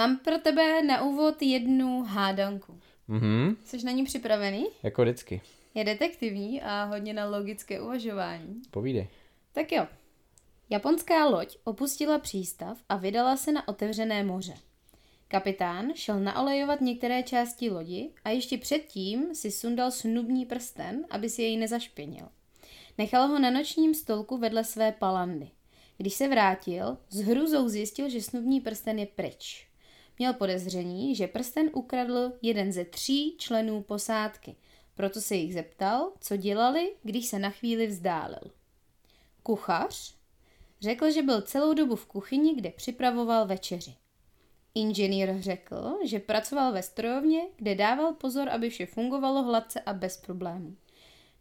[0.00, 2.80] Mám pro tebe na úvod jednu hádanku.
[3.08, 4.66] Mhm, Jsi na ní připravený?
[4.82, 5.40] jako vždycky.
[5.74, 8.62] Je detektivní a hodně na logické uvažování.
[8.70, 9.08] Povídej.
[9.52, 9.86] Tak jo.
[10.70, 14.54] Japonská loď opustila přístav a vydala se na otevřené moře.
[15.28, 21.42] Kapitán šel naolejovat některé části lodi a ještě předtím si sundal snubní prsten, aby si
[21.42, 22.28] jej nezašpinil.
[22.98, 25.50] Nechal ho na nočním stolku vedle své palandy.
[25.98, 29.69] Když se vrátil, s hrůzou zjistil, že snubní prsten je pryč.
[30.20, 34.56] Měl podezření, že prsten ukradl jeden ze tří členů posádky,
[34.94, 38.50] proto se jich zeptal, co dělali, když se na chvíli vzdálil.
[39.42, 40.14] Kuchař
[40.80, 43.94] řekl, že byl celou dobu v kuchyni, kde připravoval večeři.
[44.74, 50.16] Inženýr řekl, že pracoval ve strojovně, kde dával pozor, aby vše fungovalo hladce a bez
[50.16, 50.76] problémů.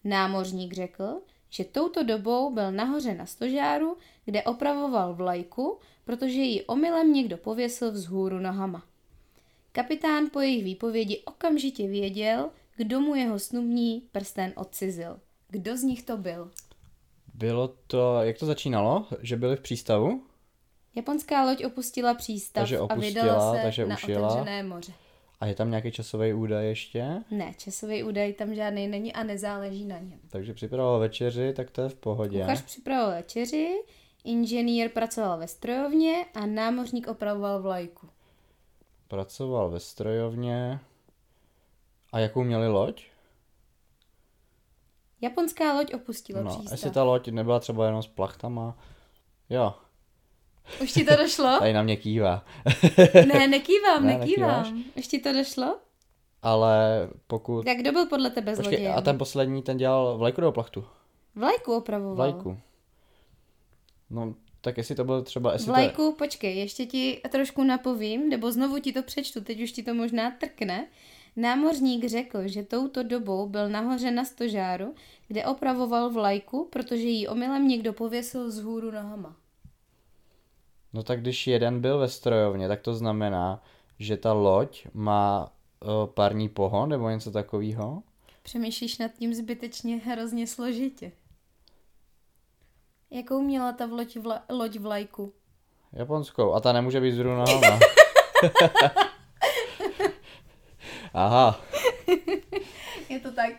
[0.03, 7.13] Námořník řekl, že touto dobou byl nahoře na stožáru, kde opravoval vlajku, protože ji omylem
[7.13, 8.83] někdo pověsil vzhůru nohama.
[9.71, 15.19] Kapitán po jejich výpovědi okamžitě věděl, kdo mu jeho snubní prsten odcizil.
[15.49, 16.51] Kdo z nich to byl?
[17.33, 19.07] Bylo to, jak to začínalo?
[19.21, 20.23] Že byli v přístavu?
[20.95, 24.27] Japonská loď opustila přístav Takže a opustila, vydala se takže na už jela.
[24.27, 24.93] otevřené moře.
[25.39, 27.23] A je tam nějaký časový údaj ještě?
[27.31, 30.19] Ne, časový údaj tam žádný není a nezáleží na něm.
[30.29, 32.41] Takže připravoval večeři, tak to je v pohodě.
[32.41, 33.83] Kuchař připravoval večeři,
[34.23, 38.09] inženýr pracoval ve strojovně a námořník opravoval vlajku.
[39.07, 40.79] Pracoval ve strojovně.
[42.11, 43.05] A jakou měli loď?
[45.21, 46.71] Japonská loď opustila No, přístav.
[46.71, 48.77] jestli ta loď nebyla třeba jenom s plachtama.
[49.49, 49.73] Jo,
[50.81, 51.59] Už ti to došlo?
[51.59, 52.45] tady na mě kývá.
[53.33, 54.83] ne, nekývám, Ne, nekývám.
[54.97, 55.77] Už ti to došlo?
[56.41, 57.65] Ale pokud...
[57.65, 58.97] Tak kdo byl podle tebe Počkej, zlodějem?
[58.97, 60.85] a ten poslední, ten dělal vlajku nebo plachtu?
[61.35, 62.15] Vlajku opravoval.
[62.15, 62.57] Vlajku.
[64.09, 65.53] No, tak jestli to byl třeba...
[65.53, 69.83] Jestli Vlajku, počkej, ještě ti trošku napovím, nebo znovu ti to přečtu, teď už ti
[69.83, 70.87] to možná trkne.
[71.35, 74.95] Námořník řekl, že touto dobou byl nahoře na stožáru,
[75.27, 79.35] kde opravoval vlajku, protože ji omylem někdo pověsil z hůru nohama.
[80.93, 83.63] No tak když jeden byl ve strojovně, tak to znamená,
[83.99, 85.51] že ta loď má
[85.81, 88.03] uh, parní pohon nebo něco takového?
[88.43, 91.11] Přemýšlíš nad tím zbytečně hrozně složitě.
[93.11, 95.33] Jakou měla ta loď, vla, loď vlajku?
[95.93, 96.53] Japonskou.
[96.53, 97.45] A ta nemůže být zrovna.
[101.13, 101.61] Aha,
[103.09, 103.53] Je to tak.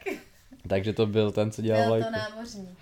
[0.68, 2.08] takže to byl ten, co dělal Byl vlajku.
[2.08, 2.78] to námořník.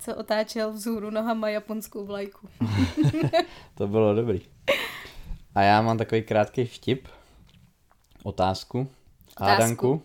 [0.00, 2.48] Co otáčel vzhůru nohama japonskou vlajku.
[3.74, 4.40] To bylo dobrý.
[5.54, 7.08] A já mám takový krátký vtip.
[8.22, 8.88] Otázku.
[9.40, 10.02] Hádanku.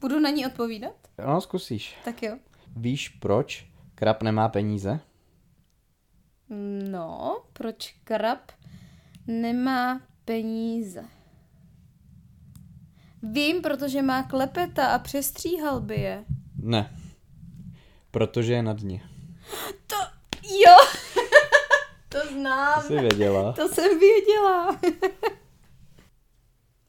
[0.00, 0.94] Budu na ní odpovídat?
[1.26, 1.96] No, zkusíš.
[2.04, 2.36] Tak jo.
[2.76, 5.00] Víš, proč krab nemá peníze?
[6.90, 8.52] No, proč krab
[9.26, 11.04] nemá peníze?
[13.22, 16.24] Vím, protože má klepeta a přestříhal by je.
[16.62, 16.97] Ne.
[18.10, 19.02] Protože je na dně.
[19.86, 19.96] To,
[20.42, 20.74] jo,
[22.08, 22.82] to To znám.
[22.82, 23.52] jsi věděla.
[23.52, 24.78] To jsem věděla.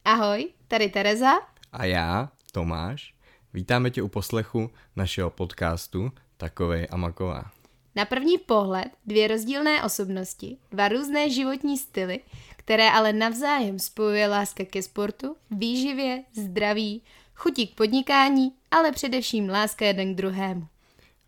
[0.06, 1.32] Ahoj, tady Tereza.
[1.72, 3.14] A já, Tomáš,
[3.54, 7.52] vítáme tě u poslechu našeho podcastu Takovej a maková.
[7.96, 12.20] Na první pohled dvě rozdílné osobnosti, dva různé životní styly,
[12.56, 17.04] které ale navzájem spojuje láska ke sportu, výživě, zdraví,
[17.36, 20.68] chutí k podnikání, ale především láska jeden k druhému.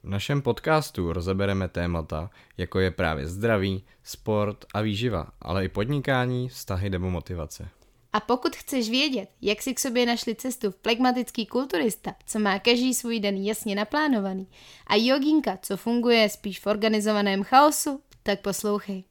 [0.03, 6.49] V našem podcastu rozebereme témata, jako je právě zdraví, sport a výživa, ale i podnikání,
[6.49, 7.69] vztahy nebo motivace.
[8.13, 12.59] A pokud chceš vědět, jak si k sobě našli cestu v plegmatický kulturista, co má
[12.59, 14.47] každý svůj den jasně naplánovaný,
[14.87, 19.03] a joginka, co funguje spíš v organizovaném chaosu, tak poslouchej.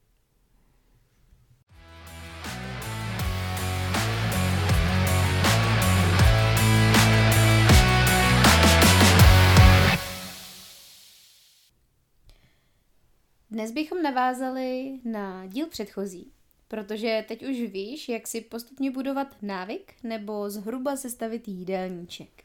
[13.50, 16.33] Dnes bychom navázali na díl předchozí,
[16.69, 22.45] protože teď už víš, jak si postupně budovat návyk nebo zhruba sestavit jídelníček.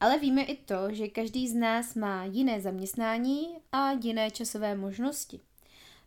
[0.00, 5.40] Ale víme i to, že každý z nás má jiné zaměstnání a jiné časové možnosti.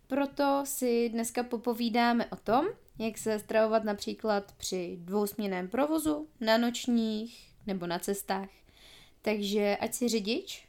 [0.07, 2.65] Proto si dneska popovídáme o tom,
[2.99, 8.49] jak se stravovat například při dvousměném provozu, na nočních nebo na cestách.
[9.21, 10.67] Takže ať si řidič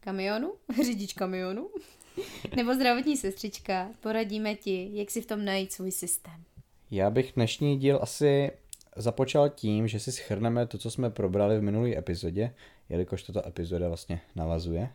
[0.00, 0.52] kamionu,
[0.84, 1.70] řidič kamionu,
[2.56, 6.44] nebo zdravotní sestřička, poradíme ti, jak si v tom najít svůj systém.
[6.90, 8.50] Já bych dnešní díl asi
[8.96, 12.54] započal tím, že si schrneme to, co jsme probrali v minulé epizodě,
[12.88, 14.88] jelikož tato epizoda vlastně navazuje.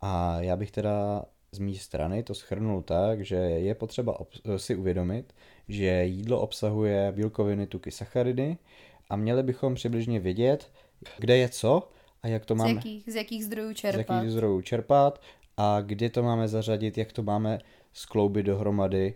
[0.00, 4.18] A já bych teda z mé strany to schrnul tak, že je potřeba
[4.56, 5.32] si uvědomit,
[5.68, 8.56] že jídlo obsahuje bílkoviny, tuky, sacharidy
[9.10, 10.70] a měli bychom přibližně vědět,
[11.18, 11.90] kde je co
[12.22, 14.16] a jak to Z máme, jakých, z jakých zdrojů z čerpat.
[14.16, 15.20] jakých zdrojů čerpat
[15.60, 17.58] a kdy to máme zařadit, jak to máme
[17.92, 19.14] skloubit dohromady,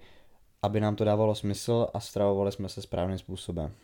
[0.63, 3.75] aby nám to dávalo smysl a stravovali jsme se správným způsobem.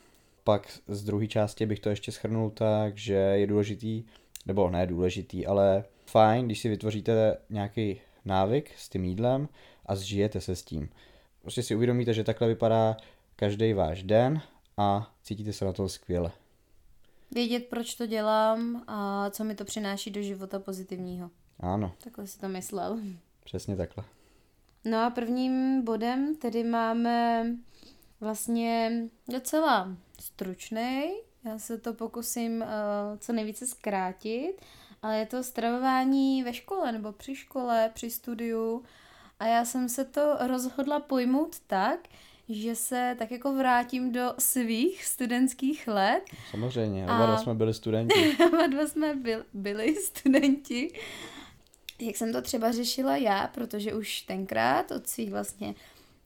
[0.44, 4.04] Pak z druhé části bych to ještě schrnul tak, že je důležitý,
[4.46, 9.48] nebo ne důležitý, ale fajn, když si vytvoříte nějaký návyk s tím jídlem
[9.86, 10.88] a zžijete se s tím.
[11.42, 12.96] Prostě si uvědomíte, že takhle vypadá
[13.36, 14.40] každý váš den
[14.76, 16.30] a cítíte se na to skvěle.
[17.30, 21.30] Vědět, proč to dělám a co mi to přináší do života pozitivního.
[21.60, 22.98] Ano, Takhle si to myslel.
[23.44, 24.04] přesně takhle.
[24.84, 27.46] No a prvním bodem tedy máme
[28.20, 28.92] vlastně
[29.28, 29.88] docela
[30.20, 31.12] stručný.
[31.44, 32.66] Já se to pokusím uh,
[33.18, 34.52] co nejvíce zkrátit,
[35.02, 38.82] ale je to stravování ve škole nebo při škole, při studiu.
[39.40, 41.98] A já jsem se to rozhodla pojmout tak,
[42.48, 46.22] že se tak jako vrátím do svých studentských let.
[46.50, 48.36] Samozřejmě, A- oba dva jsme byli studenti.
[48.48, 50.92] Oba dva jsme byl, byli studenti.
[52.00, 55.74] Jak jsem to třeba řešila já, protože už tenkrát od svých vlastně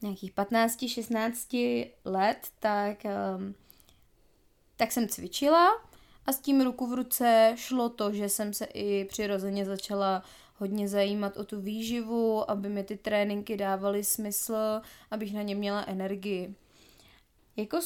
[0.02, 3.02] nějakých 15-16 let, tak,
[3.36, 3.54] um,
[4.76, 5.68] tak jsem cvičila
[6.26, 10.22] a s tím ruku v ruce šlo to, že jsem se i přirozeně začala
[10.56, 14.80] hodně zajímat o tu výživu, aby mi ty tréninky dávaly smysl,
[15.10, 16.54] abych na ně měla energii.
[17.56, 17.80] Jako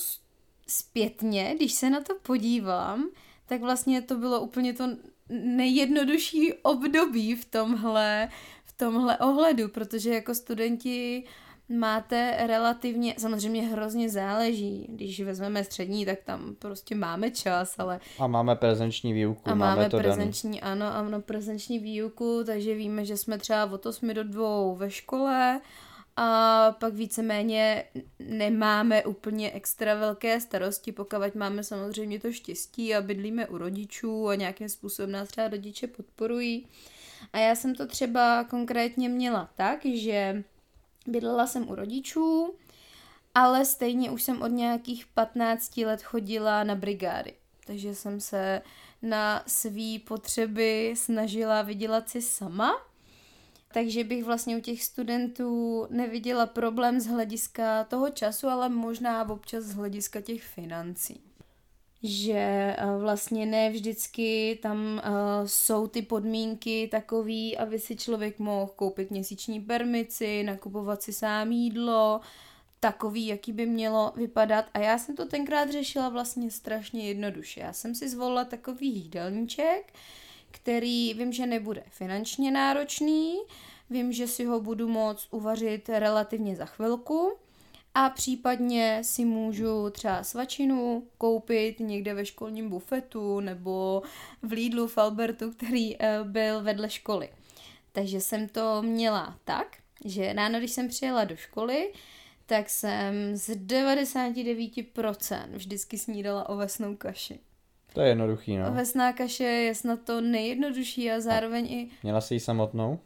[0.66, 3.10] zpětně, když se na to podívám,
[3.46, 4.84] tak vlastně to bylo úplně to
[5.28, 8.28] nejjednodušší období v tomhle,
[8.64, 11.24] v tomhle ohledu, protože jako studenti
[11.68, 18.26] máte relativně, samozřejmě hrozně záleží, když vezmeme střední, tak tam prostě máme čas, ale A
[18.26, 20.08] máme prezenční výuku, a máme, máme to daný.
[20.08, 24.90] prezenční, ano, ano, prezenční výuku, takže víme, že jsme třeba od 8 do 2 ve
[24.90, 25.60] škole
[26.16, 27.84] a pak víceméně
[28.18, 34.34] nemáme úplně extra velké starosti, pokud máme samozřejmě to štěstí a bydlíme u rodičů a
[34.34, 36.66] nějakým způsobem nás třeba rodiče podporují.
[37.32, 40.44] A já jsem to třeba konkrétně měla tak, že
[41.06, 42.54] bydlela jsem u rodičů,
[43.34, 47.34] ale stejně už jsem od nějakých 15 let chodila na brigády.
[47.66, 48.62] Takže jsem se
[49.02, 52.72] na své potřeby snažila vydělat si sama.
[53.76, 59.64] Takže bych vlastně u těch studentů neviděla problém z hlediska toho času, ale možná občas
[59.64, 61.20] z hlediska těch financí.
[62.02, 65.10] Že eh, vlastně ne vždycky tam eh,
[65.48, 72.20] jsou ty podmínky takový, aby si člověk mohl koupit měsíční permici, nakupovat si sám jídlo,
[72.80, 74.64] takový, jaký by mělo vypadat.
[74.74, 77.60] A já jsem to tenkrát řešila vlastně strašně jednoduše.
[77.60, 79.92] Já jsem si zvolila takový jídelníček,
[80.56, 83.36] který vím, že nebude finančně náročný,
[83.90, 87.32] vím, že si ho budu moct uvařit relativně za chvilku
[87.94, 94.02] a případně si můžu třeba svačinu koupit někde ve školním bufetu nebo
[94.42, 97.28] v Lidlu v Albertu, který eh, byl vedle školy.
[97.92, 101.92] Takže jsem to měla tak, že ráno, když jsem přijela do školy,
[102.46, 107.38] tak jsem z 99% vždycky snídala ovesnou kaši.
[107.96, 108.68] To je jednoduchý, no.
[108.68, 112.98] Ovesná kaše je snad to nejjednodušší a zároveň i, Měla jsi ji samotnou?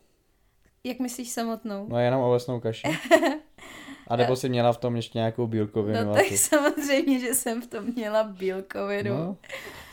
[0.84, 1.86] jak myslíš samotnou?
[1.88, 2.88] No jenom ovesnou kaši.
[4.08, 6.04] A nebo si měla v tom ještě nějakou bílkovinu?
[6.04, 9.14] No a tak samozřejmě, že jsem v tom měla bílkovinu.
[9.14, 9.36] no.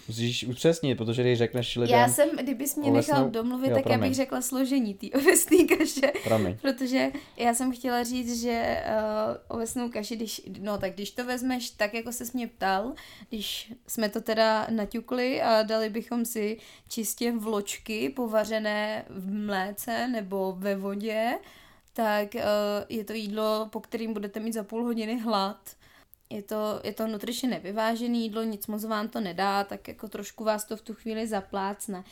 [0.07, 1.99] Musíš upřesnit, protože když řekneš lidem...
[1.99, 4.09] Já jsem, kdybys mě nechal ovesnou- domluvit, jo, tak já promiň.
[4.09, 6.11] bych řekla složení té ovesné kaše.
[6.23, 6.57] Promiň.
[6.61, 11.69] Protože já jsem chtěla říct, že uh, ovesnou kaši, když, no tak když to vezmeš
[11.69, 12.93] tak, jako se mě ptal,
[13.29, 20.55] když jsme to teda naťukli a dali bychom si čistě vločky povařené v mléce nebo
[20.57, 21.31] ve vodě,
[21.93, 22.41] tak uh,
[22.89, 25.57] je to jídlo, po kterým budete mít za půl hodiny hlad.
[26.29, 30.43] Je to, je to nutričně nevyvážené jídlo, nic moc vám to nedá, tak jako trošku
[30.43, 32.03] vás to v tu chvíli zaplácne.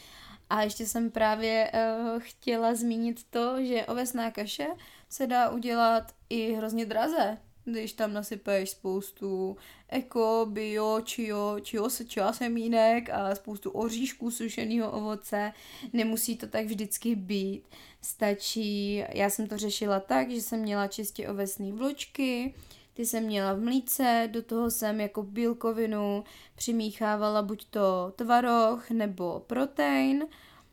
[0.50, 4.68] A ještě jsem právě uh, chtěla zmínit to, že ovesná kaše
[5.10, 9.58] se dá udělat i hrozně draze, když tam nasypeš spoustu
[9.90, 15.52] eko, bio, čio, čio, čia semínek a spoustu oříšků sušeného ovoce.
[15.94, 17.64] Nemusí to tak vždycky být.
[18.02, 22.54] Stačí, já jsem to řešila tak, že jsem měla čistě ovesné vločky,
[22.96, 26.24] ty jsem měla v mlíce, do toho jsem jako bílkovinu
[26.56, 30.28] přimíchávala buď to tvaroh nebo protein,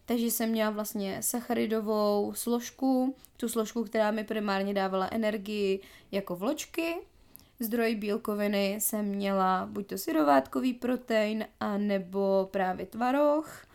[0.05, 5.81] takže jsem měla vlastně sacharidovou složku, tu složku, která mi primárně dávala energii
[6.12, 6.95] jako vločky.
[7.61, 13.67] Zdroj bílkoviny jsem měla buď to syrovátkový protein, a nebo právě tvaroh.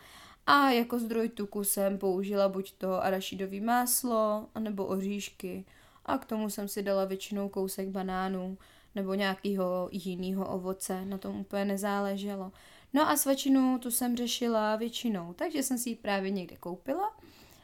[0.46, 5.64] A jako zdroj tuku jsem použila buď to arašidový máslo, anebo oříšky.
[6.08, 8.58] A k tomu jsem si dala většinou kousek banánů
[8.94, 12.52] nebo nějakého jiného ovoce, na tom úplně nezáleželo.
[12.92, 17.16] No a svačinu tu jsem řešila většinou, takže jsem si ji právě někde koupila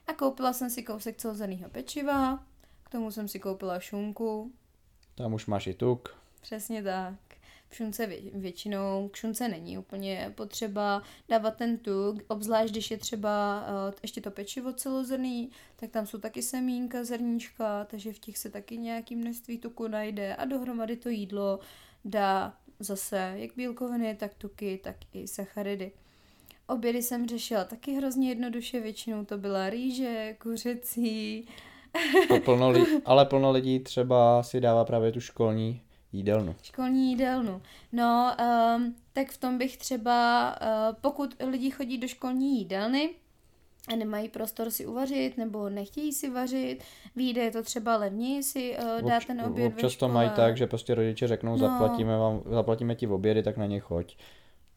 [0.06, 2.44] a koupila jsem si kousek celozeného pečiva,
[2.82, 4.52] k tomu jsem si koupila šunku.
[5.14, 6.16] Tam už máš i tuk.
[6.40, 7.33] Přesně tak.
[7.74, 13.64] Šunce vě- většinou, k šunce není úplně potřeba dávat ten tuk, obzvlášť když je třeba
[13.88, 18.50] uh, ještě to pečivo celozrný, tak tam jsou taky semínka, zrníčka, takže v těch se
[18.50, 21.58] taky nějaký množství tuku najde a dohromady to jídlo
[22.04, 25.92] dá zase jak bílkoviny, tak tuky, tak i sacharidy.
[26.66, 31.48] Obědy jsem řešila taky hrozně jednoduše, většinou to byla rýže, kuřecí.
[32.28, 35.80] To plno li- ale plno lidí třeba si dává právě tu školní
[36.14, 36.54] jídelnu.
[36.62, 37.62] Školní jídelnu.
[37.92, 38.36] No,
[38.76, 43.10] um, tak v tom bych třeba, uh, pokud lidi chodí do školní jídelny,
[43.92, 46.78] a nemají prostor si uvařit, nebo nechtějí si vařit,
[47.16, 50.66] vyjde je to třeba levněji si uh, dát ten oběd Občas to mají tak, že
[50.66, 51.58] prostě rodiče řeknou, No.
[51.58, 54.16] zaplatíme, vám, zaplatíme ti v obědy, tak na ně choď.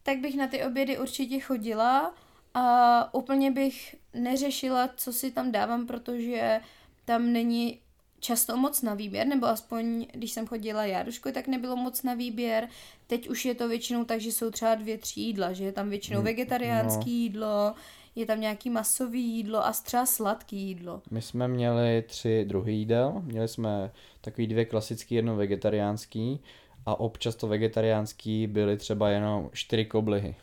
[0.02, 2.14] tak bych na ty obědy určitě chodila
[2.54, 6.60] a úplně bych neřešila, co si tam dávám, protože
[7.04, 7.80] tam není
[8.20, 12.02] často moc na výběr, nebo aspoň když jsem chodila já do školy, tak nebylo moc
[12.02, 12.68] na výběr.
[13.06, 15.90] Teď už je to většinou tak, že jsou třeba dvě, tři jídla, že je tam
[15.90, 17.22] většinou Hmm, vegetariánský no.
[17.22, 17.74] jídlo,
[18.16, 21.02] je tam nějaký masový jídlo a třeba sladký jídlo.
[21.10, 23.22] My jsme měli tři druhy jídel.
[23.24, 26.40] Měli jsme takový dvě klasický, jedno vegetariánský
[26.86, 30.34] a občas to vegetariánský byly třeba jenom čtyři koblihy.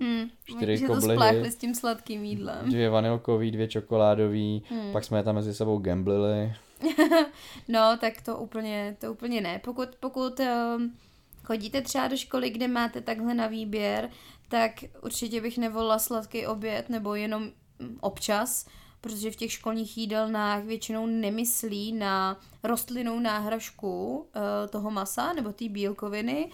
[0.00, 0.28] Hmm.
[0.44, 1.14] Čtyři že to koblihy.
[1.16, 2.70] spláchli s tím sladkým jídlem.
[2.70, 4.92] Dvě vanilkový, dvě čokoládový, Hmm.
[4.92, 6.52] pak jsme je tam mezi sebou gamblili.
[7.68, 9.60] No, tak to úplně, to úplně ne.
[9.64, 10.96] Pokud, pokud um,
[11.44, 14.10] chodíte třeba do školy, kde máte takhle na výběr,
[14.48, 14.72] tak
[15.02, 17.42] určitě bych nevolila sladký oběd nebo jenom
[17.78, 18.66] mm, občas,
[19.00, 25.68] protože v těch školních jídelnách většinou nemyslí na rostlinnou náhražku uh, toho masa nebo té
[25.68, 26.50] bílkoviny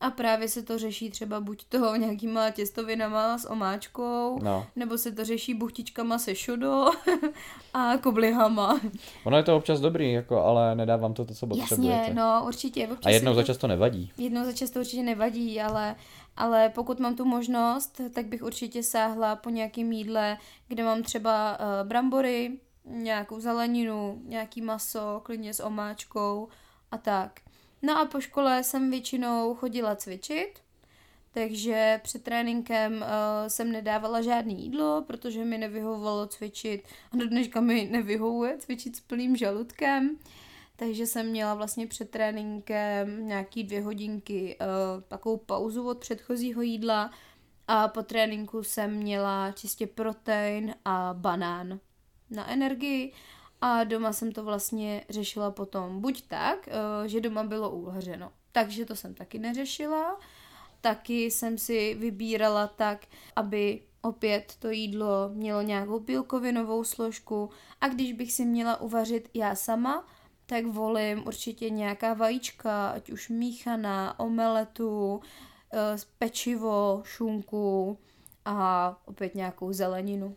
[0.00, 4.66] a právě se to řeší třeba buď to nějakýma těstovinama s omáčkou, No.
[4.76, 6.86] nebo se to řeší buchtičkama se šodo
[7.74, 8.80] a koblihama.
[9.24, 11.96] Ono je to občas dobrý, jako, ale nedávám to to, co potřebujete.
[11.98, 12.88] Jasně, no určitě.
[12.88, 14.12] Občas A jednou za čas to nevadí.
[14.18, 15.96] Jednou za čas to určitě nevadí, ale,
[16.36, 20.36] ale pokud mám tu možnost, tak bych určitě sáhla po nějakém jídle,
[20.68, 26.48] kde mám třeba uh, brambory, nějakou zeleninu, nějaký maso, klidně s omáčkou
[26.90, 27.40] a tak.
[27.82, 30.60] No a po škole jsem většinou chodila cvičit,
[31.32, 33.06] takže před tréninkem uh,
[33.48, 39.00] jsem nedávala žádné jídlo, protože mi nevyhovovalo cvičit a do dneška mi nevyhovuje cvičit s
[39.00, 40.18] plným žaludkem.
[40.76, 47.10] Takže jsem měla vlastně před tréninkem nějaký dvě hodinky uh, takovou pauzu od předchozího jídla
[47.68, 51.80] a po tréninku jsem měla čistě protein a banán
[52.30, 53.12] na energii
[53.60, 58.84] a doma jsem to vlastně řešila potom buď tak, uh, že doma bylo uvařeno, takže
[58.84, 60.20] to jsem taky neřešila,
[60.80, 67.50] taky jsem si vybírala tak, aby opět to jídlo mělo nějakou bílkovinovou složku.
[67.80, 70.06] A když bych si měla uvařit já sama,
[70.46, 75.20] tak volím určitě nějaká vajíčka, ať už míchaná, omeletu,
[75.72, 77.98] eh, pečivo, šunku
[78.44, 80.36] a opět nějakou zeleninu.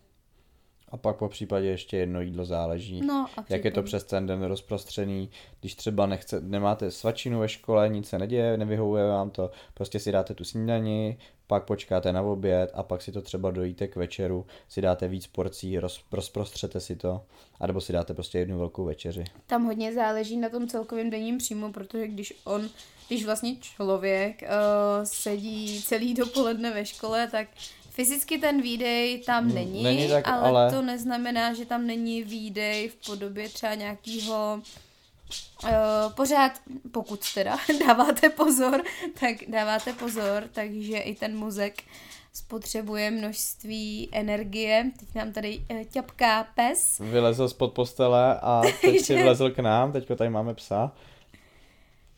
[0.93, 3.01] A pak po případě ještě jedno jídlo záleží.
[3.05, 7.49] No a Jak je to přes ten den rozprostřený, když třeba nechce, nemáte svačinu ve
[7.49, 12.21] škole, nic se neděje, nevyhovuje vám to, prostě si dáte tu snídani, pak počkáte na
[12.21, 16.79] oběd a pak si to třeba dojíte k večeru, si dáte víc porcí, roz, rozprostřete
[16.79, 17.21] si to,
[17.59, 19.23] anebo si dáte prostě jednu velkou večeři.
[19.47, 22.69] Tam hodně záleží na tom celkovém denním příjmu, protože když on,
[23.07, 24.47] když vlastně člověk uh,
[25.03, 27.47] sedí celý dopoledne ve škole, tak
[27.93, 32.23] fyzicky ten výdej tam Hmm, není, není tak, ale, ale- to neznamená, že tam není
[32.23, 34.61] výdej v podobě třeba nějakého
[35.63, 35.69] Uh,
[36.15, 36.51] pořád,
[36.91, 37.57] pokud teda
[37.87, 38.83] dáváte pozor,
[39.19, 41.83] tak dáváte pozor, takže i ten mozek
[42.33, 44.91] spotřebuje množství energie.
[44.99, 46.99] Teď nám tady uh, ťapká pes.
[46.99, 50.91] Vylezl spod postele a teď si vlezl k nám, teďko tady máme psa.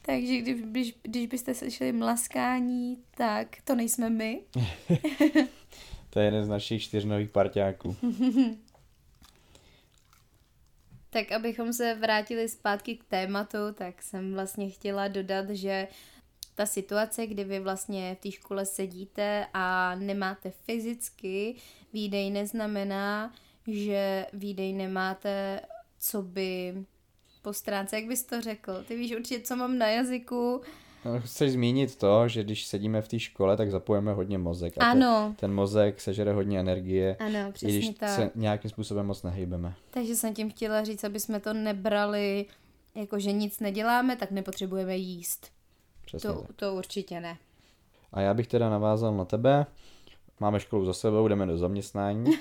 [0.06, 4.42] Takže když, když, když byste slyšeli mlaskání, tak to nejsme my.
[6.10, 7.96] To je jeden z našich čtyřnových parťáků.
[11.10, 15.88] Tak abychom se vrátili zpátky k tématu, tak jsem vlastně chtěla dodat, že
[16.56, 21.56] ta situace, kdy vy vlastně v té škole sedíte a nemáte fyzicky
[21.94, 23.34] výdej, neznamená,
[23.68, 25.60] že výdej nemáte,
[26.00, 26.76] co by
[27.46, 28.84] po stránce, jak bys to řekl.
[28.88, 30.62] Ty víš určitě, co mám na jazyku.
[31.06, 34.74] No, Chceš zmínit to, že když sedíme v té škole, tak zapojeme hodně mozek.
[34.78, 35.26] A Ano.
[35.28, 38.10] Ten, ten mozek sežere hodně energie, Ano, i přesně když tak.
[38.10, 39.74] se nějakým způsobem moc nehejbeme.
[39.92, 42.46] Takže jsem tím chtěla říct, aby jsme to nebrali
[42.96, 45.52] jako, že nic neděláme, tak nepotřebujeme jíst.
[46.06, 46.56] Přesně To, tak.
[46.56, 47.38] to určitě ne.
[48.14, 49.66] A já bych teda navázal na tebe.
[50.40, 52.32] Máme školu za sebou, jdeme do zaměstnání.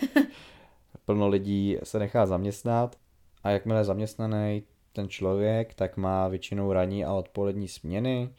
[1.05, 2.97] Plno lidí se nechá zaměstnat
[3.43, 4.63] a jakmile je zaměstnaný
[4.95, 8.31] ten člověk, tak má většinou ranní a odpolední směny.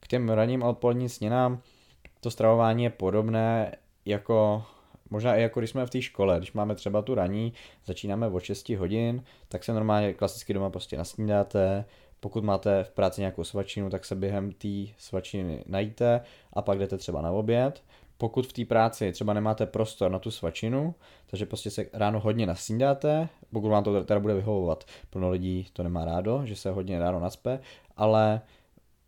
[0.00, 1.62] K těm ranním a odpoledním směnám
[2.20, 4.64] to stravování je podobné jako
[5.10, 7.52] možná i jako když jsme v té škole, když máme třeba tu raní,
[7.86, 11.84] začínáme od 6 hodin, tak se normálně klasicky doma prostě nasnídáte,
[12.20, 14.68] pokud máte v práci nějakou svačinu, tak se během té
[14.98, 16.20] svačiny najíte
[16.52, 17.82] a pak jdete třeba na oběd.
[18.18, 20.94] Pokud v té práci třeba nemáte prostor na tu svačinu,
[21.26, 24.84] takže prostě se ráno hodně nasnídáte, pokud vám to teda bude vyhovovat.
[25.10, 27.60] Plno lidí to nemá rádo, že se hodně ráno naspe,
[27.96, 28.40] ale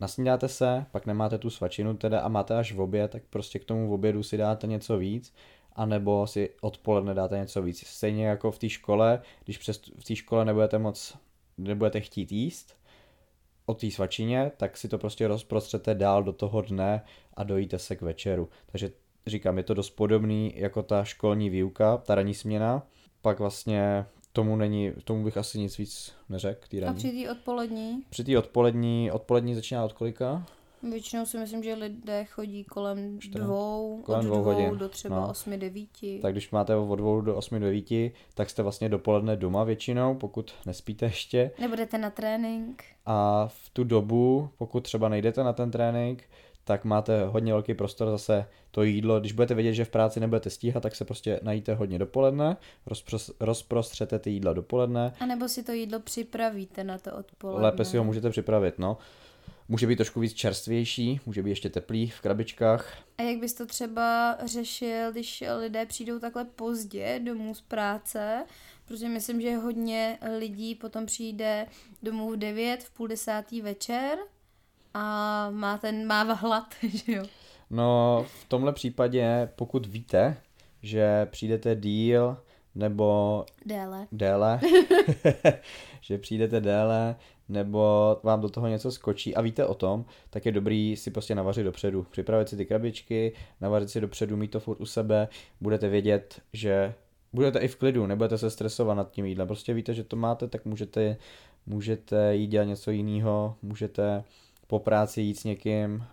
[0.00, 3.64] nasnídáte se, pak nemáte tu svačinu teda a máte až v oběd, tak prostě k
[3.64, 5.34] tomu v obědu si dáte něco víc,
[5.72, 7.86] anebo si odpoledne dáte něco víc.
[7.86, 11.16] Stejně jako v té škole, když přes, v té škole nebudete moc,
[11.58, 12.79] nebudete chtít jíst
[13.66, 17.02] o té svačině, tak si to prostě rozprostřete dál do toho dne
[17.34, 18.48] a dojíte se k večeru.
[18.66, 18.90] Takže
[19.26, 22.86] říkám, je to dost podobný jako ta školní výuka, ta ranní směna.
[23.22, 28.02] Pak vlastně tomu není, tomu bych asi nic víc neřekl, A při té odpolední?
[28.10, 30.46] Při té odpolední, odpolední začíná od kolika?
[30.82, 33.46] Většinou si myslím, že lidé chodí kolem Čtrnáct.
[33.46, 35.28] dvou, Kolem od dvou dvou hodin, do třeba no.
[35.30, 36.18] osmi, devíti.
[36.22, 40.54] Tak když máte od 2 do 8 9, tak jste vlastně dopoledne doma většinou, pokud
[40.66, 41.50] nespíte ještě.
[41.60, 42.84] Nebudete na trénink.
[43.06, 46.24] A v tu dobu, pokud třeba nejdete na ten trénink,
[46.64, 49.20] tak máte hodně velký prostor zase to jídlo.
[49.20, 52.56] Když budete vědět, že v práci nebudete stíhat, tak se prostě najíte hodně dopoledne,
[52.86, 57.62] rozpros, rozprostřete ty jídla dopoledne, A nebo si to jídlo připravíte na to odpoledne.
[57.62, 58.96] lépe si ho můžete připravit, no.
[59.70, 62.98] Může být trošku víc čerstvější, může být ještě teplý v krabičkách.
[63.18, 68.44] A jak bys to třeba řešil, když lidé přijdou takhle pozdě domů z práce?
[68.88, 71.66] Protože myslím, že hodně lidí potom přijde
[72.02, 74.18] domů v 9, v půl desátý večer
[74.94, 77.24] a má ten má hlad, že jo?
[77.70, 80.36] No, v tomhle případě, pokud víte,
[80.82, 82.36] že přijdete díl
[82.74, 84.06] nebo Déle.
[84.12, 84.60] déle,
[86.00, 87.16] že přijdete déle,
[87.50, 91.34] nebo vám do toho něco skočí a víte o tom, tak je dobrý si prostě
[91.34, 92.06] navařit dopředu.
[92.10, 95.28] Připravit si ty krabičky, navařit si dopředu, mít to furt u sebe,
[95.60, 96.94] budete vědět, že
[97.32, 99.48] budete i v klidu, nebudete se stresovat nad tím jídlem.
[99.48, 101.16] Prostě víte, že to máte, tak můžete,
[101.66, 104.24] můžete jít dělat něco jiného, můžete
[104.66, 106.04] po práci jít s někým,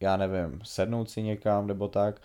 [0.00, 2.20] já nevím, sednout si někam nebo tak.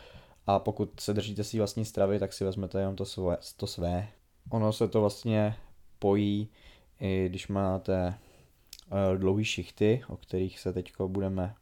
[0.47, 4.07] A pokud se držíte si vlastní stravy, tak si vezmete jenom to, svoje, to své.
[4.49, 5.55] Ono se to vlastně
[5.99, 6.49] pojí,
[6.99, 8.13] i když máte
[9.17, 11.53] dlouhé šichty, o kterých se teď budeme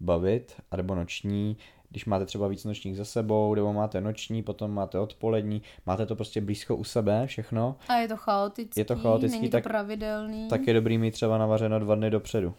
[0.00, 1.56] bavit, anebo noční,
[1.90, 6.16] když máte třeba víc nočních za sebou, nebo máte noční, potom máte odpolední, máte to
[6.16, 9.68] prostě blízko u sebe všechno, A je to chaotický, Je to chaotický, není tak- to
[9.68, 10.48] pravidelný.
[10.48, 12.54] tak je dobrý mít třeba navařeno dva dny dopředu.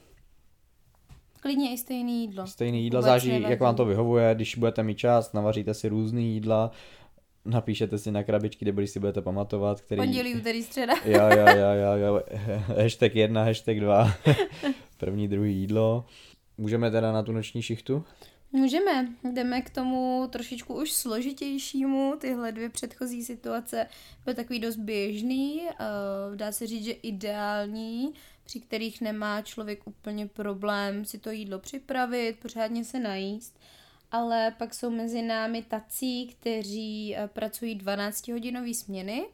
[1.39, 2.47] Klidně i stejný jídlo.
[2.47, 3.49] Stejný jídla Vůbec záží, nevadí.
[3.51, 6.71] jak vám to vyhovuje, když budete mít čas, navaříte si různý jídla,
[7.45, 10.01] napíšete si na krabičky, kde si budete pamatovat, který...
[10.01, 10.93] Pondělí, úterý, středa.
[11.05, 12.21] Jo, jo, jo, jo, jo.
[12.81, 14.13] Hashtag jedna, hashtag dva.
[14.97, 16.05] První, druhý jídlo.
[16.57, 18.03] Můžeme teda na tu noční šichtu?
[18.51, 22.15] Můžeme, jdeme k tomu trošičku už složitějšímu.
[22.17, 23.87] Tyhle dvě předchozí situace
[24.25, 30.27] byly takový dost běžný, eh, dá se říct, že ideální, při kterých nemá člověk úplně
[30.27, 33.59] problém si to jídlo připravit, pořádně se najíst.
[34.11, 39.25] Ale pak jsou mezi námi tací, kteří eh, pracují 12-hodinové směny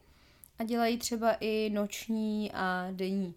[0.60, 3.34] a dělají třeba i noční a denní.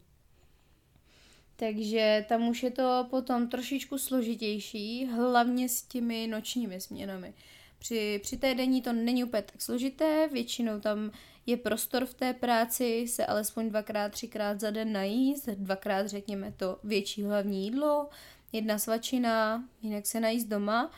[1.56, 7.34] Takže tam už je to potom trošičku složitější, hlavně s těmi nočními směnami.
[7.78, 11.10] Při, při té denní to není úplně tak složité, většinou tam
[11.46, 16.78] je prostor v té práci se alespoň dvakrát, třikrát za den najíst, dvakrát řekněme to
[16.84, 18.08] větší hlavní jídlo,
[18.52, 20.90] jedna svačina, jinak se najíst doma.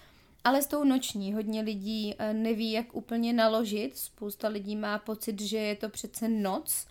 [0.45, 3.97] Ale s tou noční hodně lidí eh, neví, jak úplně naložit.
[3.97, 6.87] Spousta lidí má pocit, že je to přece noc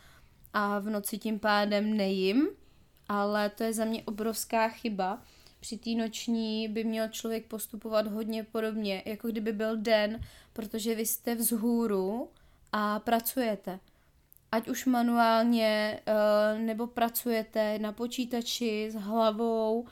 [0.53, 2.47] a v noci tím pádem nejím,
[3.09, 5.21] ale to je za mě obrovská chyba.
[5.59, 10.19] Při té noční by měl člověk postupovat hodně podobně, jako kdyby byl den,
[10.53, 12.29] protože vy jste vzhůru
[12.71, 13.79] a pracujete.
[14.51, 19.85] Ať už manuálně, eh, nebo pracujete na počítači s hlavou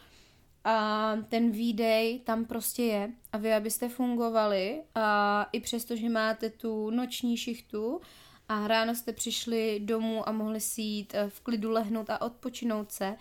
[0.69, 3.11] a ten výdej tam prostě je.
[3.31, 8.01] A vy, abyste fungovali a i přesto, že máte tu noční šichtu
[8.49, 12.91] a ráno jste přišli domů a mohli si jít eh, v klidu lehnout a odpočinout
[12.91, 13.15] se,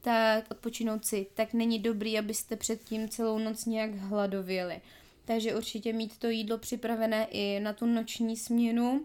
[0.00, 4.80] tak odpočinout si, tak není dobrý, abyste předtím celou noc nějak hladověli.
[5.24, 9.04] Takže určitě mít to jídlo připravené i na tu noční směnu.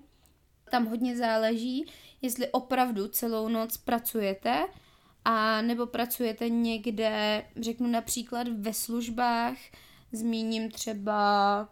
[0.71, 1.85] Tam hodně záleží,
[2.21, 4.67] jestli opravdu celou noc pracujete,
[5.25, 9.57] a nebo pracujete někde, řeknu například ve službách,
[10.11, 11.69] zmíním třeba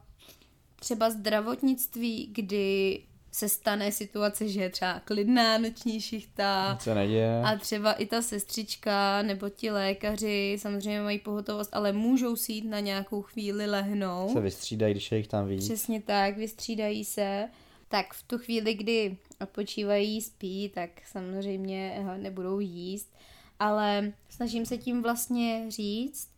[0.80, 3.00] třeba zdravotnictví, kdy
[3.32, 6.72] se stane situace, že je třeba klidná noční šichta.
[6.74, 7.42] Nic se neděje.
[7.42, 12.66] A třeba i ta sestřička nebo ti lékaři samozřejmě mají pohotovost, ale můžou si jít
[12.66, 14.32] na nějakou chvíli lehnout.
[14.32, 15.64] Se vystřídají, když je jich tam víc.
[15.64, 17.50] Přesně tak, vystřídají se.
[17.88, 23.16] Tak v tu chvíli, kdy odpočívají, spí, tak samozřejmě nebudou jíst.
[23.64, 26.32] Ale snažím se tím vlastně říct,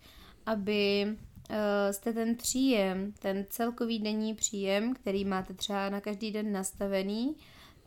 [0.46, 1.06] aby
[1.50, 1.56] uh,
[1.92, 7.36] jste ten příjem, ten celkový denní příjem, který máte třeba na každý den nastavený,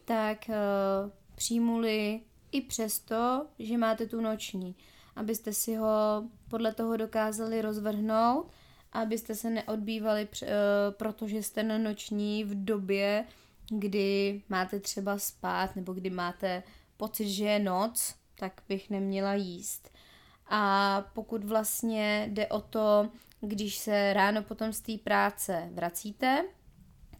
[0.05, 2.21] tak uh, přijmuli
[2.53, 4.75] i přesto, že máte tu noční,
[5.17, 8.51] abyste si ho podle toho dokázali rozvrhnout,
[8.93, 10.49] abyste se neodbývali, uh,
[10.91, 13.25] protože jste na noční v době,
[13.71, 16.63] kdy máte třeba spát nebo kdy máte
[16.97, 19.91] pocit, že je noc, tak bych neměla jíst.
[20.49, 23.09] A pokud vlastně jde o to,
[23.41, 26.45] když se ráno potom z té práce vracíte,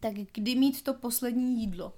[0.01, 1.93] tak kdy mít to poslední jídlo.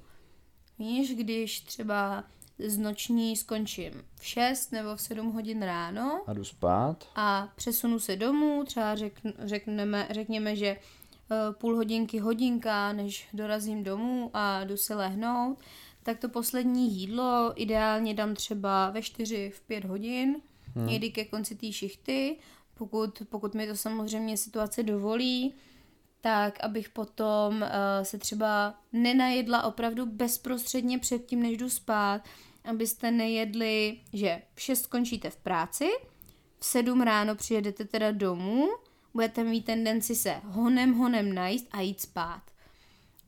[0.79, 2.25] Víš, když třeba
[2.59, 6.23] z noční skončím v 6 nebo v 7 hodin ráno.
[6.27, 7.09] A jdu spát.
[7.15, 13.85] A přesunu se domů, třeba řekn, řekneme, řekněme, že uh, půl hodinky, hodinka, než dorazím
[13.85, 15.59] domů a jdu se lehnout,
[16.03, 20.37] tak to poslední jídlo ideálně dám třeba ve 4, v 5 hodin,
[20.75, 20.87] hmm.
[20.87, 22.37] někdy ke konci té šichty,
[22.75, 25.55] pokud, pokud mi to samozřejmě situace dovolí,
[26.21, 27.69] tak abych potom uh,
[28.03, 32.23] se třeba nenajedla opravdu bezprostředně před tím, než jdu spát,
[32.65, 35.89] abyste nejedli, že v 6 skončíte v práci,
[36.59, 38.69] v 7 ráno přijedete teda domů,
[39.15, 42.43] budete mít tendenci se honem honem najíst a jít spát.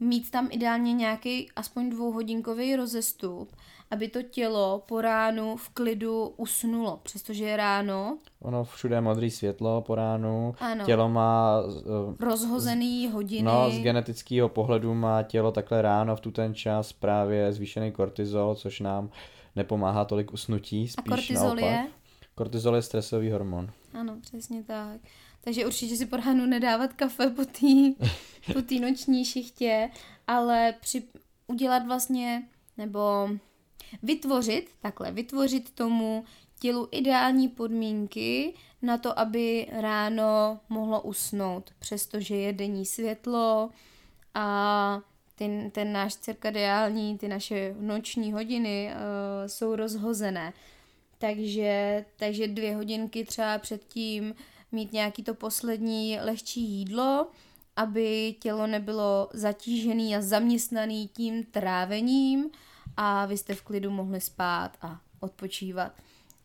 [0.02, 3.56] Mít tam ideálně nějaký aspoň dvouhodinkový rozestup,
[3.90, 8.18] aby to tělo po ránu v klidu usnulo, přestože je ráno.
[8.40, 10.84] Ono všude je modré světlo po ránu, ano.
[10.84, 11.60] tělo má...
[11.62, 13.42] Uh, Rozhozený hodiny.
[13.42, 18.54] No, z genetického pohledu má tělo takhle ráno v tu ten čas právě zvýšený kortizol,
[18.54, 19.10] což nám
[19.56, 21.64] nepomáhá tolik usnutí, spíš A kortizol naopak.
[21.64, 21.86] je?
[22.34, 23.70] Kortizol je stresový hormon.
[23.94, 25.00] Ano, přesně tak.
[25.44, 27.66] Takže určitě si po nedávat kafe po té
[28.52, 29.90] po noční šichtě,
[30.26, 31.02] ale při,
[31.46, 32.42] udělat vlastně,
[32.76, 33.30] nebo
[34.02, 36.24] vytvořit, takhle, vytvořit tomu
[36.60, 43.70] tělu ideální podmínky na to, aby ráno mohlo usnout, přestože je denní světlo
[44.34, 45.00] a
[45.34, 50.52] ten, ten náš cirkadiální, ty naše noční hodiny uh, jsou rozhozené.
[51.18, 54.34] Takže, takže dvě hodinky třeba předtím
[54.72, 57.26] mít nějaký to poslední lehčí jídlo,
[57.76, 62.50] aby tělo nebylo zatížený a zaměstnaný tím trávením
[62.96, 65.92] a vy jste v klidu mohli spát a odpočívat.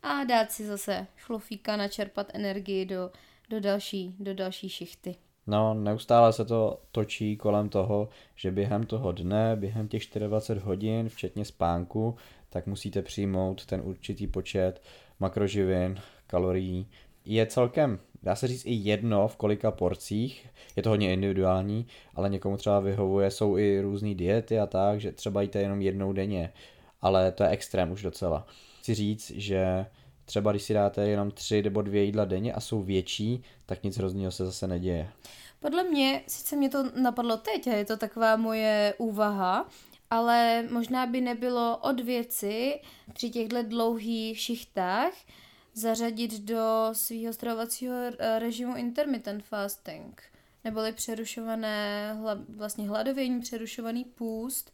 [0.03, 3.11] A dát si zase šlofíka, načerpat energii do,
[3.49, 5.15] do, další, do další šichty.
[5.47, 11.09] No, neustále se to točí kolem toho, že během toho dne, během těch 24 hodin,
[11.09, 12.15] včetně spánku,
[12.49, 14.81] tak musíte přijmout ten určitý počet
[15.19, 16.87] makroživin, kalorií.
[17.25, 22.29] Je celkem, dá se říct, i jedno v kolika porcích, je to hodně individuální, ale
[22.29, 26.53] někomu třeba vyhovuje, jsou i různé diety a tak, že třeba jíte jenom jednou denně,
[27.01, 28.47] ale to je extrém už docela.
[28.79, 29.85] Chci říct, že
[30.25, 33.97] třeba když si dáte jenom tři nebo dvě jídla denně a jsou větší, tak nic
[33.97, 35.09] hrozného se zase neděje.
[35.59, 39.69] Podle mě, sice mě to napadlo teď je to taková moje úvaha,
[40.09, 42.79] ale možná by nebylo od věci
[43.13, 45.13] při těchto dlouhých šichtách
[45.77, 47.95] zařadit do svého stravovacího
[48.39, 50.21] režimu intermittent fasting,
[50.63, 52.17] neboli přerušované,
[52.49, 54.73] vlastně hladovění, přerušovaný půst,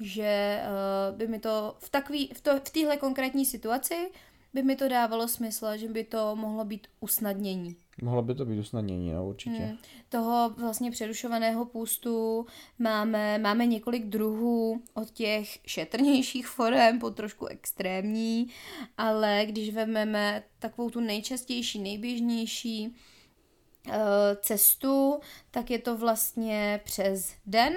[0.00, 4.10] že uh, by mi to v, takový, v, to, v téhle konkrétní situaci
[4.54, 7.76] by mi to dávalo smysl, že by to mohlo být usnadnění.
[8.02, 9.62] Mohlo by to být usnadnění, no, určitě.
[9.62, 9.78] Hmm.
[10.08, 12.46] Toho vlastně přerušovaného půstu
[12.78, 18.48] máme, máme několik druhů od těch šetrnějších forem po trošku extrémní,
[18.96, 23.94] ale když vezmeme takovou tu nejčastější, nejběžnější uh,
[24.40, 27.76] cestu, tak je to vlastně přes den,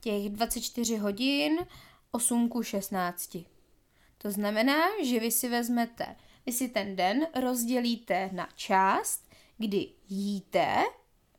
[0.00, 1.58] těch 24 hodin,
[2.10, 3.36] 8 ku 16.
[4.22, 10.84] To znamená, že vy si vezmete, vy si ten den rozdělíte na část, kdy jíte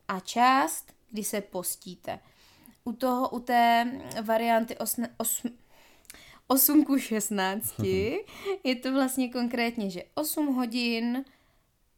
[0.08, 2.20] a část, kdy se postíte.
[2.84, 3.92] U toho, u té
[4.22, 5.58] varianty osne, osm,
[6.52, 7.80] 8 ku 16.
[8.64, 11.26] Je to vlastně konkrétně, že 8 hodin,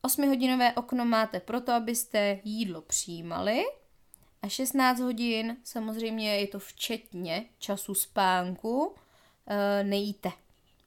[0.01, 3.63] 8 hodinové okno máte proto, abyste jídlo přijímali
[4.41, 8.95] a 16 hodin, samozřejmě je to včetně času spánku,
[9.47, 10.31] eh, nejíte.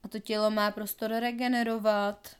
[0.07, 2.37] A to tělo má prostor regenerovat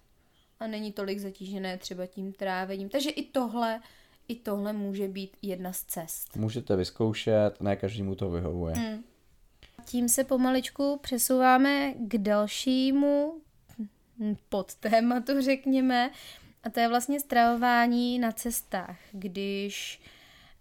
[0.61, 2.89] a není tolik zatížené třeba tím trávením.
[2.89, 3.81] Takže i tohle,
[4.29, 6.37] i tohle může být jedna z cest.
[6.37, 8.75] Můžete vyzkoušet, ne každému to vyhovuje.
[8.75, 9.05] Hmm.
[9.85, 13.41] Tím se pomaličku přesouváme k dalšímu
[14.49, 16.11] podtématu, řekněme,
[16.63, 20.01] a to je vlastně stravování na cestách, když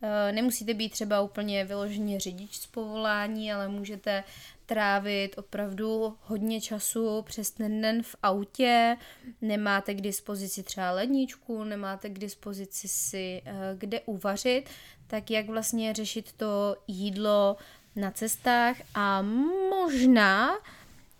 [0.01, 4.23] uh, nemusíte být třeba úplně vyloženě řidič z povolání, ale můžete
[4.65, 8.97] trávit opravdu hodně času přes ten den v autě,
[9.41, 14.63] nemáte k dispozici třeba ledničku, nemáte k dispozici si uh, kde uvařit,
[15.07, 17.57] tak jak vlastně řešit to jídlo
[17.95, 18.75] na cestách?
[18.95, 19.21] A
[19.69, 20.49] možná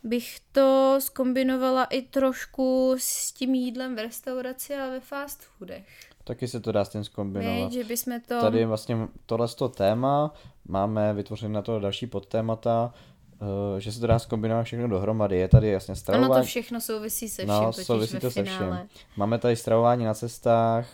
[0.04, 5.88] bych to skombinovala i trošku s tím jídlem v restauraci a ve fast foodech.
[6.24, 7.72] Taky se to dá s tím skombinovat.
[7.72, 8.42] že bychom to...
[8.42, 10.34] Tady vlastně tohle téma,
[10.68, 12.94] máme vytvořené na to další podtémata,
[13.78, 15.38] že se to dá skombinovat všechno dohromady.
[15.38, 16.32] Je tady jasně stravování.
[16.32, 18.78] Ono to všechno souvisí se vším, no, souvisí to finále.
[18.82, 19.06] se vším.
[19.18, 20.88] Máme tady stravování na cestách,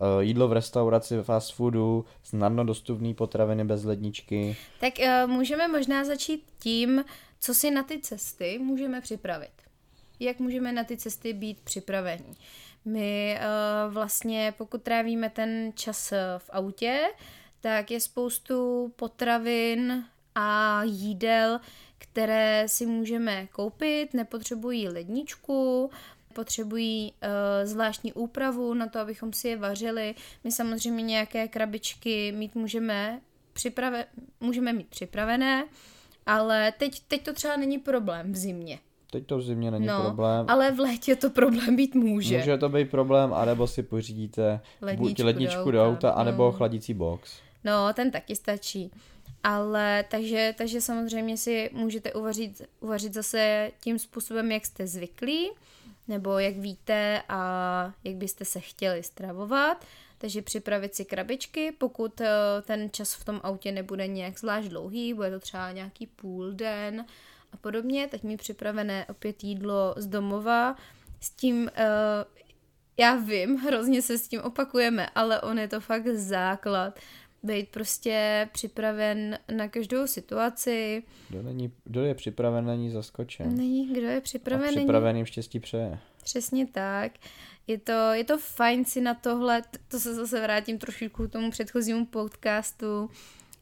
[0.00, 4.56] uh, jídlo v restauraci, ve fast foodu, snadno dostupné potraviny bez ledničky.
[4.80, 7.04] Tak uh, můžeme možná začít tím,
[7.40, 9.52] co si na ty cesty můžeme připravit.
[10.20, 12.34] Jak můžeme na ty cesty být připraveni.
[12.84, 17.02] My uh, vlastně, pokud trávíme ten čas v autě,
[17.60, 21.60] tak je spoustu potravin a jídel,
[21.98, 25.90] které si můžeme koupit, nepotřebují ledničku,
[26.34, 27.28] potřebují uh,
[27.68, 30.14] zvláštní úpravu na to, abychom si je vařili.
[30.44, 33.20] My samozřejmě nějaké krabičky mít můžeme,
[33.52, 34.04] připrave,
[34.40, 35.66] můžeme mít připravené,
[36.26, 38.78] ale teď, teď to třeba není problém v zimě.
[39.10, 40.46] Teď to v zimě není no, problém.
[40.48, 42.38] ale v létě to problém být může.
[42.38, 46.44] Může to být problém, anebo si pořídíte ledničku, buď ledničku do do auta, auta, anebo
[46.44, 46.52] no.
[46.52, 47.40] chladící box.
[47.64, 48.90] No, ten taky stačí.
[49.48, 55.50] Ale takže, takže samozřejmě si můžete uvařit, uvařit zase tím způsobem, jak jste zvyklí,
[56.08, 59.84] nebo jak víte a jak byste se chtěli stravovat.
[60.18, 62.28] Takže připravit si krabičky, pokud eh,
[62.62, 67.06] ten čas v tom autě nebude nějak zvlášť dlouhý, bude to třeba nějaký půl den
[67.52, 70.76] a podobně, tak mi připravené opět jídlo z domova.
[71.20, 72.24] S tím, eh,
[72.96, 76.98] já vím, hrozně se s tím opakujeme, ale on je to fakt základ
[77.46, 81.02] být prostě připraven na každou situaci.
[81.28, 83.56] Kdo, není, kdo je připraven, není zaskočen.
[83.56, 85.98] Není, kdo je A připraven, není připraveným štěstí přeje.
[86.24, 87.12] Přesně tak.
[87.66, 91.50] Je to, je to fajn si na tohle, to se zase vrátím trošičku k tomu
[91.50, 93.10] předchozímu podcastu,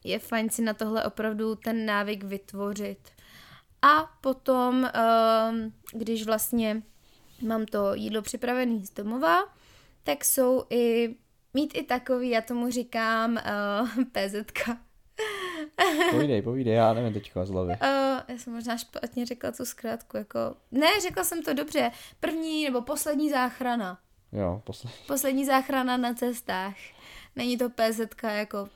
[0.04, 2.98] je fajn si na tohle opravdu ten návyk vytvořit.
[3.82, 6.82] A potom, ehm, když vlastně
[7.42, 9.36] mám to jídlo připravené z domova,
[10.04, 11.14] tak jsou i,
[11.54, 13.32] mít i takový, já tomu říkám
[13.82, 14.78] uh, PZka.
[16.10, 17.72] Povídej, povídej, já nevím teďka z hlavy.
[17.72, 20.38] Uh, já jsem možná špatně řekla tu zkrátku, jako...
[20.70, 21.90] Ne, řekla jsem to dobře.
[22.20, 23.98] První nebo poslední záchrana.
[24.32, 24.98] Jo, poslední.
[25.06, 26.74] Poslední záchrana na cestách.
[27.36, 28.68] Není to PZK, jako...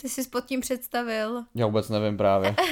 [0.00, 1.44] Ty jsi pod tím představil.
[1.54, 2.54] Já vůbec nevím právě.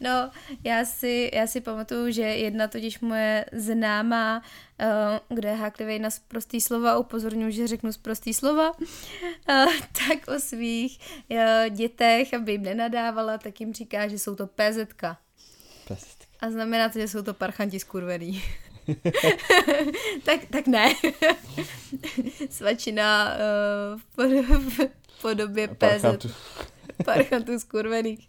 [0.00, 0.30] No,
[0.64, 4.42] já si, já si pamatuju, že jedna totiž moje známá,
[4.80, 8.84] uh, kde je háklivej na prostý slova, upozorňuji, že řeknu prostý slova, uh,
[10.08, 11.38] tak o svých uh,
[11.68, 15.02] dětech, aby jim nenadávala, tak jim říká, že jsou to PZK.
[15.88, 16.24] Pest.
[16.40, 18.42] A znamená to, že jsou to parchanti skurvený.
[20.24, 20.94] tak, tak ne.
[22.50, 23.36] Svačina
[24.16, 24.86] uh,
[25.28, 25.78] podobě PZ.
[25.78, 26.28] Parchantu.
[27.04, 28.28] Parchantů skurvených.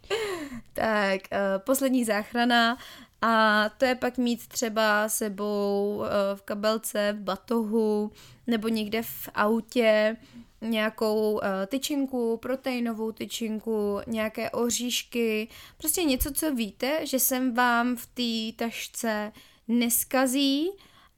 [0.74, 2.78] Tak, uh, poslední záchrana
[3.22, 6.06] a to je pak mít třeba sebou uh,
[6.36, 8.12] v kabelce, v batohu
[8.48, 10.18] nebo někde v autě
[10.62, 18.06] nějakou uh, tyčinku, proteinovou tyčinku, nějaké oříšky, prostě něco, co víte, že jsem vám v
[18.06, 19.32] té tašce
[19.68, 20.70] neskazí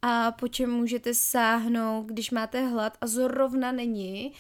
[0.02, 4.34] a po čem můžete sáhnout, když máte hlad a zrovna není,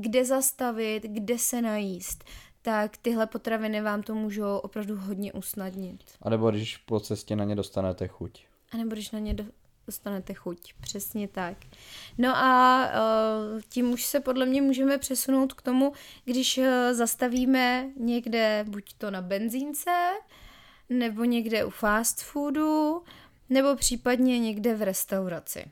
[0.00, 2.24] kde zastavit, kde se najíst,
[2.62, 6.04] tak tyhle potraviny vám to můžou opravdu hodně usnadnit.
[6.22, 8.46] A nebo když po cestě na ně dostanete chuť.
[8.72, 9.44] A nebo když na ně do,
[9.86, 11.56] dostanete chuť, přesně tak.
[12.18, 15.92] No a uh, tím už se podle mě můžeme přesunout k tomu,
[16.24, 19.90] když uh, zastavíme někde, buď to na benzínce,
[20.88, 23.02] nebo někde u fast foodu,
[23.50, 25.64] nebo případně někde v restauraci.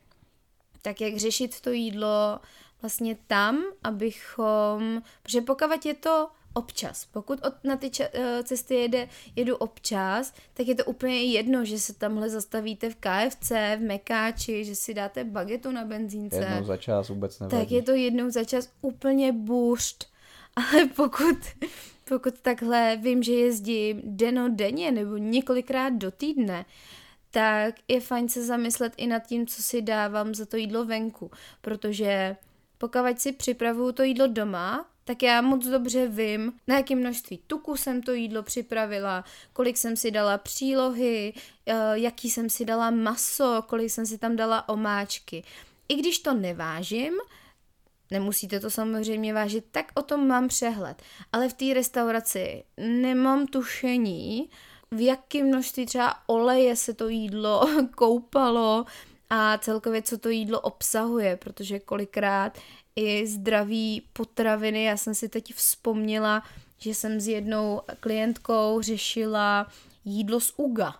[0.82, 2.40] Tak jak řešit to jídlo
[2.82, 7.04] vlastně tam, abychom, protože pokud je to občas.
[7.12, 11.64] Pokud od, na ty ča- eh, cesty jede, jedu občas, tak je to úplně jedno,
[11.64, 16.36] že se tamhle zastavíte v KFC, v Mekáči, že si dáte bagetu na benzínce.
[16.36, 17.60] Jednou za čas vůbec nevadí.
[17.60, 20.04] Tak je to jednou za čas úplně bůřt.
[20.56, 21.38] Ale pokud,
[22.08, 26.64] pokud takhle vím, že jezdím deno denně nebo několikrát do týdne,
[27.30, 31.30] tak je fajn se zamyslet i nad tím, co si dávám za to jídlo venku,
[31.60, 32.36] protože
[32.78, 37.76] pokud si připravuju to jídlo doma, tak já moc dobře vím, na jaké množství tuku
[37.76, 41.32] jsem to jídlo připravila, kolik jsem si dala přílohy,
[41.66, 45.44] eh, jaký jsem si dala maso, kolik jsem si tam dala omáčky.
[45.88, 47.12] I když to nevážím,
[48.10, 51.02] nemusíte to samozřejmě vážit, tak o tom mám přehled.
[51.32, 54.50] Ale v té restauraci nemám tušení,
[54.90, 58.84] v jakém množství třeba oleje se to jídlo koupalo
[59.30, 62.58] a celkově co to jídlo obsahuje, protože kolikrát
[62.96, 66.42] i zdraví potraviny, já jsem si teď vzpomněla,
[66.78, 69.66] že jsem s jednou klientkou řešila
[70.04, 70.94] jídlo z UGA,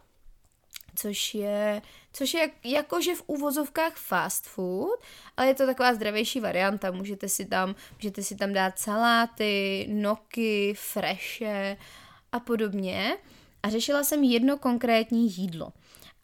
[0.95, 5.01] což je, což je jakože v úvozovkách fast food,
[5.37, 6.91] ale je to taková zdravější varianta.
[6.91, 11.77] Můžete si tam, můžete si tam dát saláty, noky, freše
[12.33, 13.17] a podobně.
[13.63, 15.73] A řešila jsem jedno konkrétní jídlo.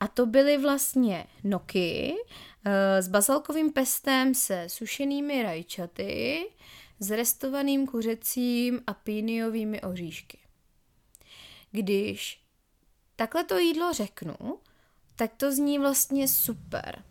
[0.02, 2.14] A to byly vlastně noky
[3.00, 6.44] s bazalkovým pestem se sušenými rajčaty,
[7.00, 10.38] s restovaným kuřecím a píniovými oříšky.
[11.70, 12.40] Když
[13.16, 14.34] takhle to jídlo řeknu,
[15.16, 17.02] tak to zní vlastně super.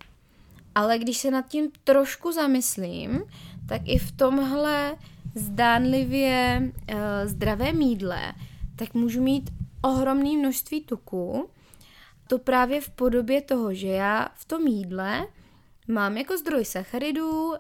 [0.76, 3.24] Ale když se nad tím trošku zamyslím,
[3.68, 4.98] tak i v tomhle
[5.36, 8.34] zdánlivě uh, zdravém jídle,
[8.76, 9.50] tak můžu mít
[9.82, 11.50] ohromné množství tuku.
[12.32, 15.28] To právě v podobě toho, že já v tom jídle
[15.88, 17.54] mám jako zdroj sacharidů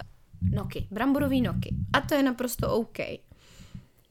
[0.52, 1.76] noky, bramborový noky.
[1.94, 2.98] A to je naprosto OK.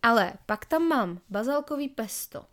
[0.03, 2.44] Ale pak tam mám bazalkový pesto,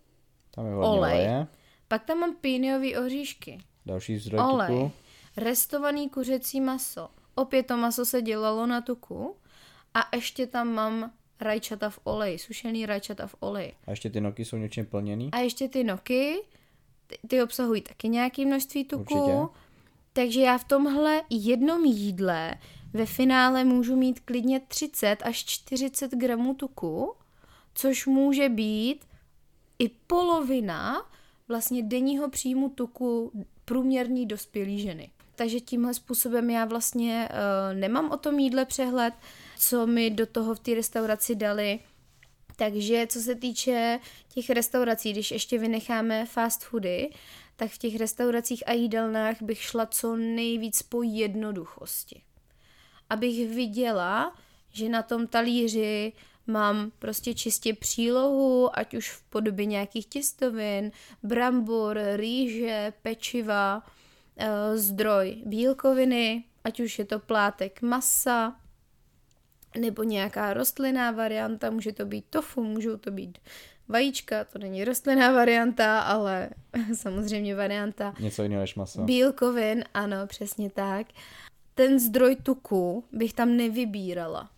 [0.52, 0.88] Tam je olej.
[1.00, 1.48] oleje.
[1.88, 4.92] pak tam mám píniový oříšky, Další zdroj olej, tuku.
[5.38, 7.10] restovaný kuřecí maso.
[7.36, 9.36] Opět to maso se dělalo na tuku.
[9.94, 13.74] A ještě tam mám rajčata v oleji, sušený rajčata v oleji.
[13.88, 15.30] A ještě ty noky jsou něčím plněný.
[15.32, 16.36] A ještě ty noky,
[17.08, 19.04] ty, ty obsahují taky nějaké množství tuku.
[19.04, 19.60] Určitě.
[20.14, 22.56] Takže já v tomhle jednom jídle
[22.94, 27.14] ve finále můžu mít klidně 30 až 40 gramů tuku,
[27.74, 29.06] což může být
[29.80, 31.06] i polovina
[31.48, 33.32] vlastně denního příjmu tuku
[33.66, 35.10] průměrný dospělý ženy.
[35.36, 39.14] Takže tímhle způsobem já vlastně uh, nemám o tom jídle přehled,
[39.58, 41.80] co mi do toho v té restauraci dali.
[42.60, 44.00] Takže co se týče
[44.34, 47.10] těch restaurací, když ještě vynecháme fast foody,
[47.56, 52.22] tak v těch restauracích a jídelnách bych šla co nejvíc po jednoduchosti.
[53.10, 54.36] Abych viděla,
[54.72, 56.14] že na tom talíři
[56.48, 60.92] mám prostě čistě přílohu, ať už v podobě nějakých těstovin,
[61.24, 63.84] brambor, rýže, pečiva,
[64.38, 68.56] eh, zdroj bílkoviny, ať už je to plátek masa,
[69.80, 73.38] nebo nějaká rostlinná varianta, může to být tofu, můžou to být
[73.88, 76.50] vajíčka, to není rostlinná varianta, ale
[76.94, 79.02] samozřejmě varianta Něco jiného než maso.
[79.02, 81.08] bílkovin, ano, přesně tak.
[81.76, 84.50] Ten zdroj tuku bych tam nevybírala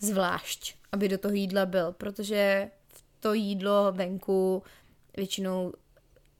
[0.00, 2.70] zvlášť, aby do toho jídla byl, protože
[3.20, 4.62] to jídlo venku
[5.16, 5.72] většinou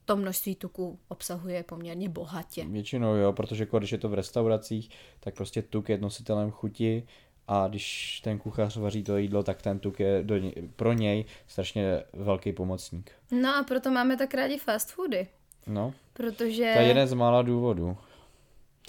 [0.05, 2.65] to množství tuku obsahuje poměrně bohatě.
[2.65, 7.07] Většinou jo, protože když je to v restauracích, tak prostě tuk je nositelem chuti
[7.49, 11.25] a když ten kuchař vaří to jídlo, tak ten tuk je do něj, pro něj
[11.47, 13.11] strašně velký pomocník.
[13.31, 15.29] No a proto máme tak rádi fast foody,
[15.67, 17.97] No, protože to je jeden z mála důvodů.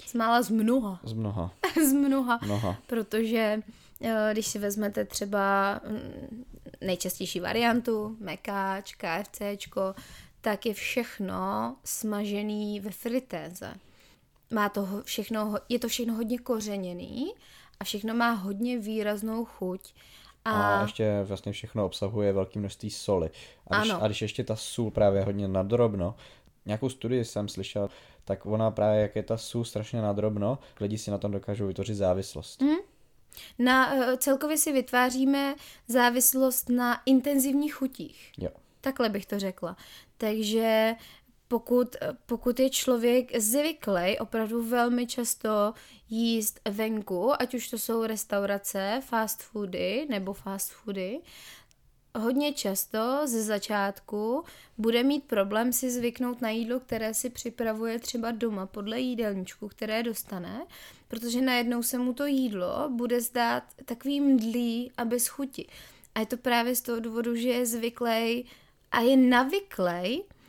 [0.06, 1.52] z mála z mnoha, Z mnoha.
[1.88, 2.76] z mnoha, Mnoha.
[2.86, 3.60] protože
[4.02, 6.44] eh, když si vezmete třeba mm,
[6.80, 9.94] nejčastější variantu, mekáč, KFCčko,
[10.40, 13.74] tak je všechno smažený ve fritéze.
[14.50, 17.32] Má to všechno, je to všechno hodně kořeněný
[17.80, 19.94] a všechno má hodně výraznou chuť.
[20.44, 23.30] A, A ještě vlastně všechno obsahuje velké množství soli.
[23.70, 24.02] A když, Ano.
[24.02, 26.14] a když ještě ta sůl právě hodně nadrobno,
[26.66, 27.88] nějakou studii jsem slyšel,
[28.24, 31.94] tak ona právě, jak je ta sůl strašně nadrobno, lidi si na tom dokážou vytvořit
[31.94, 32.62] závislost.
[32.62, 32.76] Mm.
[33.58, 35.54] na, eh, celkově si vytváříme
[35.88, 38.32] závislost na intenzivních chutích.
[38.38, 38.50] Jo.
[38.80, 39.76] Takhle bych to řekla.
[40.18, 40.94] Takže
[41.50, 45.74] pokud, pokud je člověk zvyklý opravdu velmi často
[46.10, 51.20] jíst venku, ať už to jsou restaurace, fast foody nebo fast foody,
[52.18, 54.44] hodně často ze začátku
[54.78, 60.02] bude mít problém si zvyknout na jídlo, které si připravuje třeba doma podle jídelníčku, které
[60.02, 60.66] dostane,
[61.08, 65.66] protože najednou se mu to jídlo bude zdát takový mdlý a bez chuti.
[66.14, 68.46] A je to právě z toho důvodu, že je zvyklý
[68.90, 70.39] a je navyklý Eh,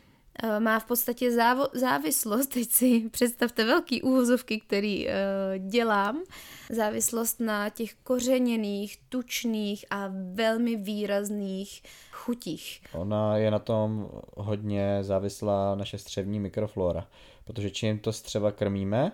[0.60, 5.14] má v podstatě závo- závislost, teď si představte velký úvozovky, který uh,
[5.58, 6.24] dělám,
[6.70, 12.82] závislost na těch kořeněných, tučných a velmi výrazných chutích.
[12.94, 17.08] Ona je na tom hodně závislá naše střevní mikroflora,
[17.46, 19.12] protože čím to střeva krmíme,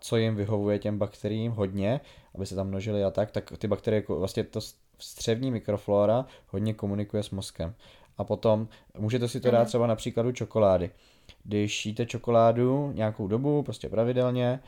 [0.00, 2.00] co jim vyhovuje těm bakteriím hodně,
[2.34, 4.60] aby se tam množily a tak, tak ty bakterie, vlastně to
[4.98, 7.74] střevní mikroflora hodně komunikuje s mozkem.
[8.18, 10.90] A potom můžete si to dát třeba na příkladu čokolády.
[11.44, 14.60] Když jíte čokoládu nějakou dobu, prostě pravidelně,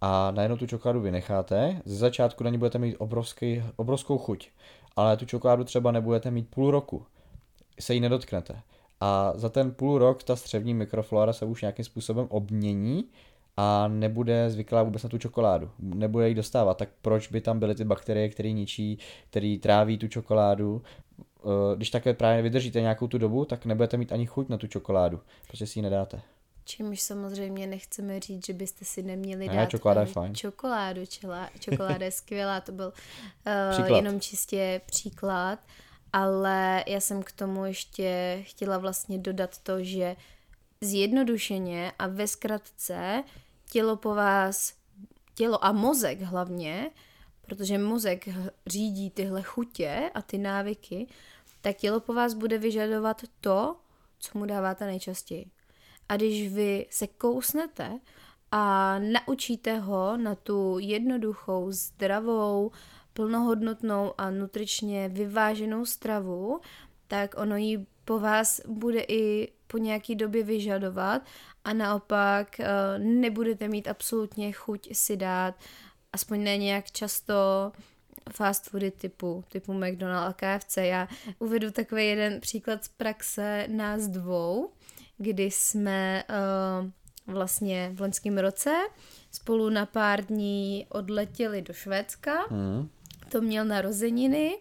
[0.00, 4.48] a najednou tu čokoládu vynecháte, ze začátku na ní budete mít obrovský, obrovskou chuť,
[4.96, 7.06] ale tu čokoládu třeba nebudete mít půl roku,
[7.80, 8.60] se jí nedotknete.
[9.00, 13.04] A za ten půl rok ta střevní mikroflora se už nějakým způsobem obmění
[13.56, 15.70] a nebude zvyklá vůbec na tu čokoládu.
[15.78, 18.98] Nebude jí dostávat, tak proč by tam byly ty bakterie, které ničí,
[19.30, 20.82] které tráví tu čokoládu
[21.46, 24.66] Eh, když také právě vydržíte nějakou tu dobu, tak nebudete mít ani chuť na tu
[24.66, 26.20] čokoládu, protože si ji nedáte.
[26.64, 30.34] Čímž samozřejmě nechceme říct, že byste si neměli ne, dát čokoláda je fajn.
[30.34, 31.06] čokoládu.
[31.06, 32.92] Čela, čokoláda je skvělá, to byl
[33.78, 35.58] uh, jenom čistě příklad.
[36.12, 40.16] Ale já jsem k tomu ještě chtěla vlastně dodat to, že
[40.80, 43.24] zjednodušeně a ve zkratce
[43.70, 44.74] tělo po vás,
[45.34, 46.90] tělo a mozek hlavně,
[47.42, 48.28] protože mozek
[48.66, 51.06] řídí tyhle chutě a ty návyky,
[51.60, 53.76] tak tělo po vás bude vyžadovat to,
[54.18, 55.46] co mu dáváte nejčastěji.
[56.08, 58.00] A když vy se kousnete
[58.52, 62.70] a naučíte ho na tu jednoduchou, zdravou,
[63.12, 66.60] plnohodnotnou a nutričně vyváženou stravu,
[67.08, 71.22] tak ono ji po vás bude i po nějaký době vyžadovat
[71.64, 72.66] a naopak eh,
[72.98, 75.54] nebudete mít absolutně chuť si dát
[76.12, 77.34] aspoň ne nějak často
[78.32, 80.76] fast foody typu, typu McDonald's a KFC.
[80.76, 81.08] Já
[81.38, 84.70] uvedu takový jeden příklad z praxe nás dvou,
[85.18, 88.74] kdy jsme uh, vlastně v loňském roce
[89.30, 92.34] spolu na pár dní odletěli do Švédska.
[92.50, 92.88] Mm.
[93.28, 94.58] To měl narozeniny,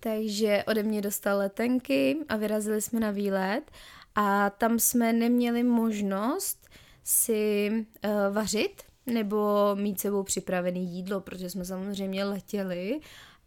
[0.00, 3.70] takže ode mě dostal letenky a vyrazili jsme na výlet
[4.16, 6.68] a tam jsme neměli možnost
[7.04, 13.00] si uh, vařit, nebo mít sebou připravený jídlo, protože jsme samozřejmě letěli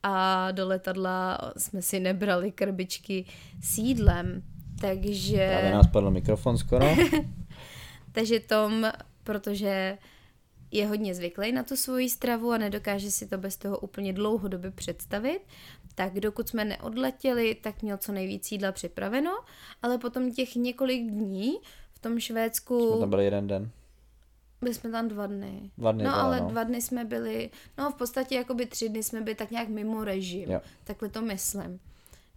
[0.03, 3.25] a do letadla jsme si nebrali krbičky
[3.61, 4.43] s jídlem,
[4.81, 5.47] takže...
[5.49, 6.85] Právě nás padl mikrofon skoro.
[8.11, 8.91] takže Tom,
[9.23, 9.97] protože
[10.71, 14.71] je hodně zvyklý na tu svoji stravu a nedokáže si to bez toho úplně dlouhodobě
[14.71, 15.39] představit,
[15.99, 19.31] tak dokud jsme neodletěli, tak měl co nejvíc jídla připraveno,
[19.81, 21.53] ale potom těch několik dní
[21.93, 22.91] v tom Švédsku...
[22.91, 23.71] Jsme tam byli jeden den.
[24.61, 25.71] Byli jsme tam dva dny.
[25.77, 26.47] Dva dny no byla, ale no.
[26.47, 30.03] dva dny jsme byli, no v podstatě jakoby tři dny jsme byli tak nějak mimo
[30.03, 30.51] režim.
[30.51, 30.61] Jo.
[30.83, 31.79] Takhle to myslím.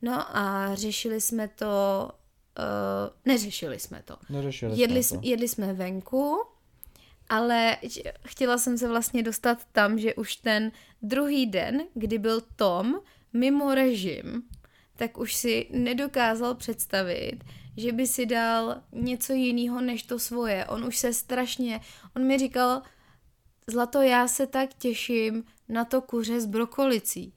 [0.02, 2.08] No a řešili jsme to,
[2.58, 4.16] uh, neřešili jsme to.
[4.30, 5.28] Neřešili jedli, jsme to.
[5.28, 6.44] jedli jsme venku,
[7.28, 7.76] ale
[8.26, 13.00] chtěla jsem se vlastně dostat tam, že už ten druhý den, kdy byl Tom
[13.32, 14.42] mimo režim,
[14.96, 17.38] tak už si nedokázal představit,
[17.76, 20.66] že by si dal něco jiného než to svoje.
[20.66, 21.80] On už se strašně,
[22.16, 22.82] on mi říkal,
[23.66, 27.32] Zlato, já se tak těším na to kuře s brokolicí.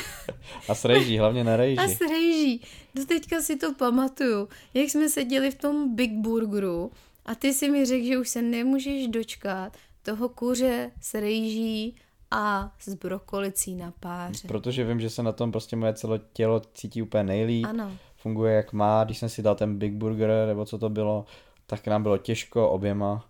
[0.68, 1.78] A s rejží, hlavně na rejží.
[1.78, 2.64] A s rejží.
[2.94, 6.90] Do teďka si to pamatuju, jak jsme seděli v tom Big Burgeru
[7.24, 11.96] a ty si mi řekl, že už se nemůžeš dočkat toho kuře s rejží
[12.32, 14.48] a s brokolicí na páře.
[14.48, 17.66] Protože vím, že se na tom prostě moje celé tělo cítí úplně nejlíp.
[17.68, 19.04] Ano funguje jak má.
[19.04, 21.24] Když jsem si dal ten Big Burger, nebo co to bylo,
[21.66, 23.24] tak nám bylo těžko oběma.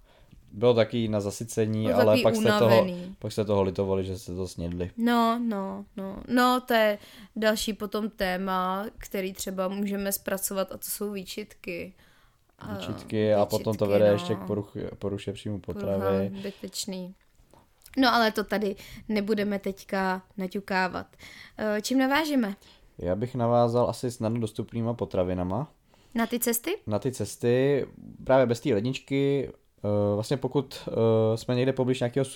[0.52, 2.86] Bylo taky na zasycení, bylo ale pak jste, toho,
[3.18, 4.90] pak jste toho litovali, že jste to snědli.
[4.96, 6.16] No, no, no.
[6.28, 6.98] No, to je
[7.36, 11.94] další potom téma, který třeba můžeme zpracovat a to jsou výčitky.
[12.70, 14.12] Výčitky a, výčitky, potom to vede no.
[14.12, 16.30] ještě k poruch, poruše příjmu potravy.
[16.42, 17.14] Bytečný.
[17.98, 18.76] No ale to tady
[19.08, 21.06] nebudeme teďka naťukávat.
[21.58, 22.54] Eh, čím navážeme?
[22.98, 25.68] Já bych navázal asi snadno dostupnýma potravinama.
[26.14, 26.70] Na ty cesty?
[26.86, 27.86] Na ty cesty,
[28.24, 32.26] právě bez té ledničky, eh, vlastně pokud eh, jsme někde poblíž nějakého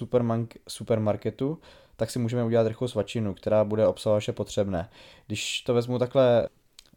[0.68, 1.58] supermarketu,
[1.96, 4.88] tak si můžeme udělat rychlou svačinu, která bude obsahovat vše potřebné.
[5.26, 6.48] Když to vezmu takhle,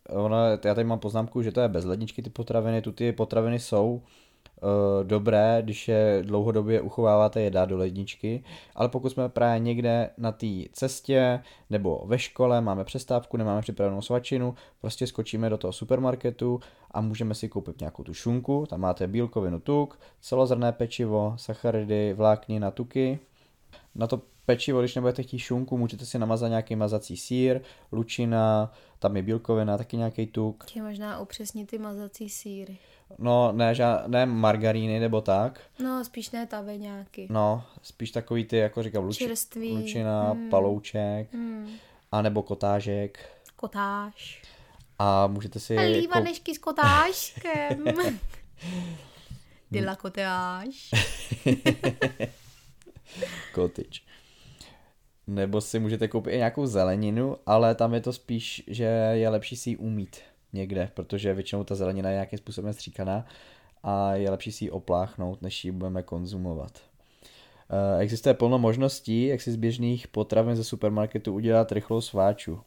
[0.10, 3.60] ono, já tady mám poznámku, že to je bez ledničky ty potraviny, tu ty potraviny
[3.60, 4.02] jsou,
[5.04, 8.44] dobré, když je dlouhodobě uchováváte je dát do ledničky,
[8.76, 11.40] ale pokud jsme právě někde na té cestě
[11.70, 16.60] nebo ve škole, máme přestávku, nemáme připravenou svačinu, prostě skočíme do toho supermarketu
[16.92, 22.72] a můžeme si koupit nějakou tu šunku, tam máte bílkovinu tuk, celozrné pečivo, sacharidy, vláknina,
[22.72, 23.20] tuky.
[23.96, 29.16] Na to pečivo, když nebudete chtít šunku, můžete si namazat nějaký mazací sír, lučina, tam
[29.18, 30.66] je bílkovina, taky nějaký tuk.
[30.66, 32.78] Tě možná upřesnit ty mazací síry.
[33.18, 35.62] No, ne, ža- ne margaríny nebo tak.
[35.84, 37.28] No, spíš ne taveňáky.
[37.30, 39.72] No, spíš takový ty, jako říkám, Čerstvý.
[39.72, 40.50] lučina, Hmm.
[40.50, 41.70] palouček, Hmm.
[42.12, 43.20] a nebo kotážek.
[43.56, 44.42] Kotáž.
[45.00, 45.74] A můžete si...
[45.74, 47.84] jako- Lívanešky s kotážkem.
[49.72, 50.90] Ty la kotáž.
[53.54, 54.04] Kotič.
[55.30, 59.56] Nebo si můžete koupit i nějakou zeleninu, ale tam je to spíš, že je lepší
[59.56, 60.18] si ji umít
[60.54, 63.26] někde, protože většinou ta zelenina je nějakým způsobem stříkaná
[63.84, 66.72] a je lepší si ji opláchnout, než ji budeme konzumovat.
[67.70, 72.60] Eh, Existuje plno možností, jak si z běžných potravin ze supermarketu udělat rychlou sváču.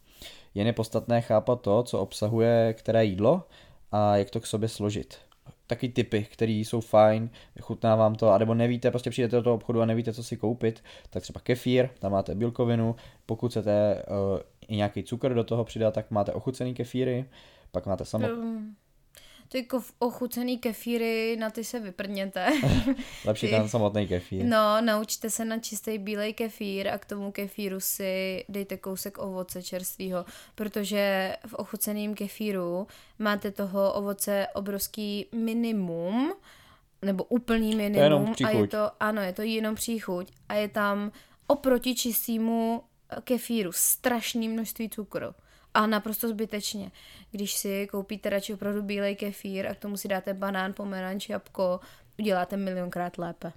[0.54, 3.42] Jen je podstatné chápat to, co obsahuje které jídlo
[3.92, 5.18] a jak to k sobě složit.
[5.66, 9.80] Taky typy, které jsou fajn, chutná vám to, anebo nevíte, prostě přijdete do toho obchodu
[9.80, 12.96] a nevíte, co si koupit, tak třeba kefír, tam máte bílkovinu,
[13.26, 17.24] pokud chcete uh, i nějaký cukr do toho přidat, tak máte ochucený kefíry,
[17.72, 18.76] pak máte samotný, Um,
[19.52, 22.46] Ty kof- ochucený kefíry, na ty se vyprdněte.
[23.24, 24.44] lepší ten samotný kefír.
[24.44, 29.62] No, naučte se na čistý bílej kefír a k tomu kefíru si dejte kousek ovoce
[29.62, 30.24] čerstvého,
[30.54, 32.86] protože v ochuceném kefíru
[33.18, 36.34] máte toho ovoce obrovský minimum,
[37.02, 38.02] nebo úplný minimum.
[38.04, 41.12] jenom a je to, ano, je to jenom příchuť a je tam
[41.46, 42.82] oproti čistému
[43.24, 45.34] kefíru strašné množství cukru.
[45.74, 46.90] A naprosto zbytečně.
[47.30, 51.80] Když si koupíte radši opravdu bílej kefír a k tomu si dáte banán, pomeranč, jabko,
[52.18, 53.52] uděláte milionkrát lépe.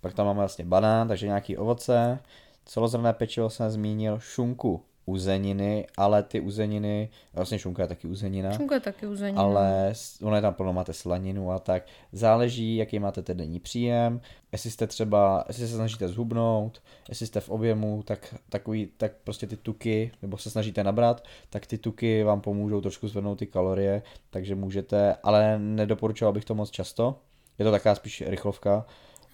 [0.00, 2.18] Pak tam máme vlastně banán, takže nějaký ovoce,
[2.64, 8.74] celozrnné pečivo jsem zmínil, šunku, uzeniny, ale ty uzeniny, vlastně šunka je taky uzenina, Šunka
[8.74, 9.42] je taky uzenina.
[9.42, 9.92] ale
[10.22, 11.86] ono je tam plno, máte slaninu a tak.
[12.12, 14.20] Záleží, jaký máte ten denní příjem,
[14.52, 19.46] jestli jste třeba, jestli se snažíte zhubnout, jestli jste v objemu, tak takový, tak prostě
[19.46, 24.02] ty tuky, nebo se snažíte nabrat, tak ty tuky vám pomůžou trošku zvednout ty kalorie,
[24.30, 27.18] takže můžete, ale nedoporučoval bych to moc často.
[27.58, 28.86] Je to taková spíš rychlovka,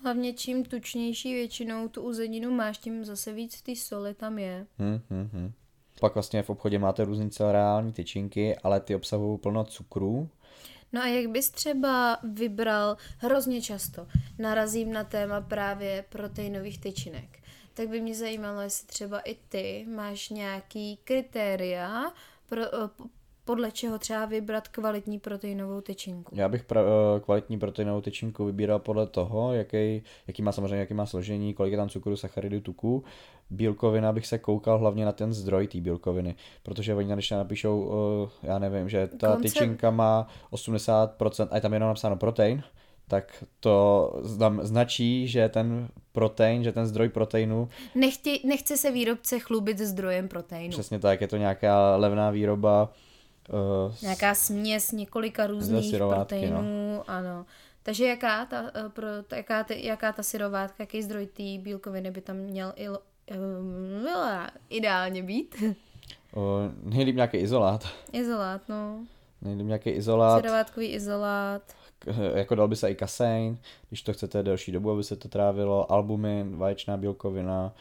[0.04, 4.66] Hlavně čím tučnější většinou tu uzeninu máš, tím zase víc ty soli tam je.
[4.78, 5.52] Hmm, hmm, hmm.
[6.00, 10.28] Pak vlastně v obchodě máte různý cereální tyčinky, ale ty obsahují plno cukrů.
[10.92, 14.06] No a jak bys třeba vybral, hrozně často
[14.38, 17.38] narazím na téma právě proteinových tyčinek,
[17.74, 22.12] tak by mě zajímalo, jestli třeba i ty máš nějaký kritéria,
[22.48, 22.88] pro, eh,
[23.44, 26.34] podle čeho třeba vybrat kvalitní proteinovou tyčinku.
[26.36, 30.94] Já bych pra, eh, kvalitní proteinovou tyčinku vybíral podle toho, jaký, jaký má samozřejmě, jaký
[30.94, 33.04] má složení, kolik je tam cukru, sacharidů, tuků.
[33.50, 37.92] Bílkovina bych se koukal hlavně na ten zdroj té bílkoviny, protože oni když napíšou,
[38.42, 42.62] eh, já nevím, že ta Konce- tyčinka má 80% a je tam jenom napsáno protein,
[43.08, 44.10] tak to
[44.62, 50.70] značí, že ten protein, že ten zdroj proteinu Nechtě, nechce se výrobce chlubit zdrojem proteinu.
[50.70, 52.92] Přesně tak, je to nějaká levná výroba.
[53.52, 57.46] Uh, Nějaká směs několika různých syrovátky, proteinů, ano.
[57.82, 62.10] Takže jaká ta, eh, pro, ta, jaká, ty, jaká ta syrovátka, jaký zdroj té bílkoviny
[62.10, 62.98] by tam měl il,
[63.36, 64.06] um,
[64.70, 65.54] ideálně být?
[65.62, 66.42] uh,
[66.82, 67.88] nejlíp nějaký izolát.
[68.12, 68.98] Izolát, no.
[69.42, 70.40] Nejlíp nějaký izolát.
[70.42, 71.62] Syrovátkový izolát.
[71.98, 75.28] K- jako dal by se i kasein, když to chcete delší dobu, aby se to
[75.28, 75.92] trávilo.
[75.92, 77.72] Albumin, vaječná bílkovina.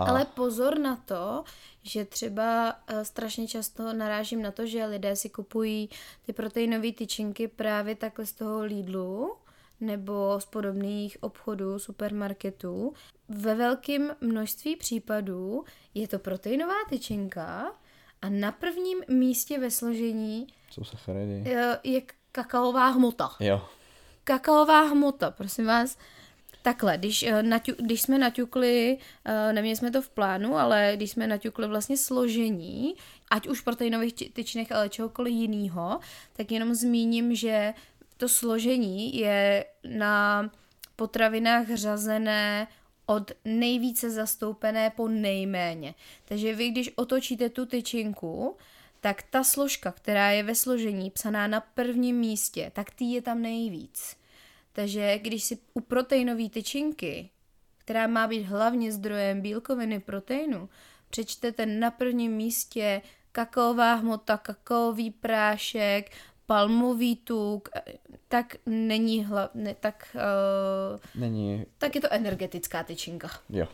[0.00, 1.44] A Ale pozor na to,
[1.82, 5.90] že třeba eh, strašně často narážím na to, že lidé si kupují
[6.26, 9.36] ty proteinové tyčinky právě takhle z toho Lidlu
[9.80, 12.92] nebo z podobných obchodů, supermarketů.
[13.28, 17.72] Ve velkém množství případů je to proteinová tyčinka
[18.22, 21.50] a na prvním místě ve složení jsou sacharidy.
[21.54, 23.62] eh, je kakaová hmota Jo.
[24.24, 25.98] kakaová hmota, prosím vás.
[26.66, 31.10] Takhle, když, eh, naťu, když jsme naťukli, eh, neměli jsme to v plánu, ale když
[31.10, 32.94] jsme naťukli vlastně složení,
[33.30, 36.00] ať už proteinových či- tyčinek, ale čehokoliv jiného,
[36.32, 37.74] tak jenom zmíním, že
[38.16, 40.50] to složení je na
[40.96, 42.66] potravinách řazené
[43.06, 45.94] od nejvíce zastoupené po nejméně.
[46.24, 48.56] Takže vy, když otočíte tu tyčinku,
[49.00, 53.42] tak ta složka, která je ve složení psaná na prvním místě, tak tý je tam
[53.42, 54.16] nejvíc.
[54.76, 57.30] Takže když si u proteinové tyčinky,
[57.78, 60.68] která má být hlavně zdrojem bílkoviny proteinu,
[61.10, 63.02] přečtete na prvním místě
[63.32, 66.10] kakaová hmota, kakaový prášek,
[66.46, 67.82] palmový tuk, eh,
[68.28, 73.30] tak není hla, ne, tak, uh, Není, tak je to energetická tyčinka.
[73.50, 73.66] jo.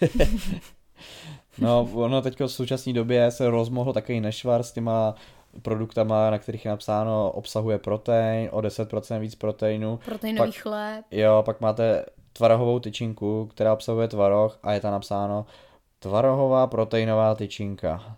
[1.58, 5.14] no, ono teď v současné době se rozmohl takový nešvar s těma
[5.62, 9.98] produktama, na kterých je napsáno obsahuje protein, o 10% víc proteinu.
[10.04, 11.04] Proteinový Pak- chléb.
[11.10, 15.46] Jo, pak máte tvarohovou tyčinku, která obsahuje tvaroh a je tam napsáno
[15.98, 18.16] tvarohová proteinová tyčinka.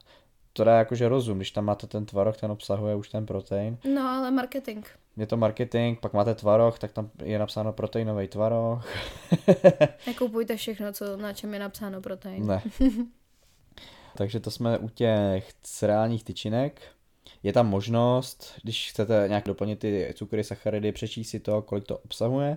[0.52, 3.78] To dá jakože rozum, když tam máte ten tvaroh, ten obsahuje už ten protein.
[3.94, 4.86] No, ale marketing.
[5.16, 8.86] Je to marketing, pak máte tvaroh, tak tam je napsáno proteinový tvaroh.
[10.06, 12.46] Nekupujte všechno, co, na čem je napsáno protein.
[12.46, 12.62] Ne.
[14.16, 16.82] Takže to jsme u těch cereálních tyčinek.
[17.42, 21.98] Je tam možnost, když chcete nějak doplnit ty cukry, sacharidy, přečíst si to, kolik to
[21.98, 22.56] obsahuje.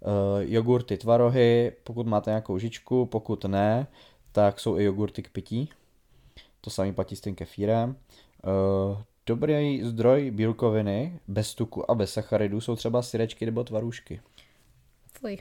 [0.00, 3.86] Uh, jogurty, tvarohy, pokud máte nějakou žičku, pokud ne,
[4.32, 5.70] tak jsou i jogurty k pití.
[6.60, 7.96] To samý platí s tím kefírem.
[8.90, 14.20] Uh, dobrý zdroj bílkoviny bez tuku a bez sacharidů jsou třeba syrečky nebo tvarůžky.
[15.20, 15.38] Fuj.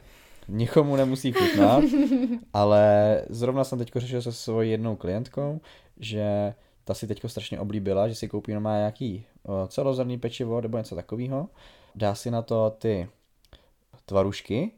[0.48, 1.84] Nikomu nemusí chutnat,
[2.54, 5.62] ale zrovna jsem teď řešil se svojí jednou klientkou,
[6.00, 6.54] že
[6.86, 9.26] ta si teď strašně oblíbila, že si koupí normálně nějaký
[9.68, 11.50] celozrný pečivo nebo něco takového,
[11.96, 13.10] dá si na to ty
[14.06, 14.72] tvarušky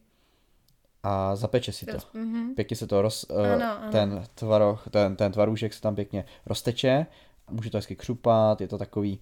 [1.03, 1.97] a zapeče si to.
[1.97, 2.55] Mm-hmm.
[2.55, 3.91] Pěkně se to roz, Ano, ano.
[3.91, 7.05] ten, tvaroh, ten, ten tvarůžek se tam pěkně rozteče,
[7.51, 9.19] může to hezky křupat, je to takový,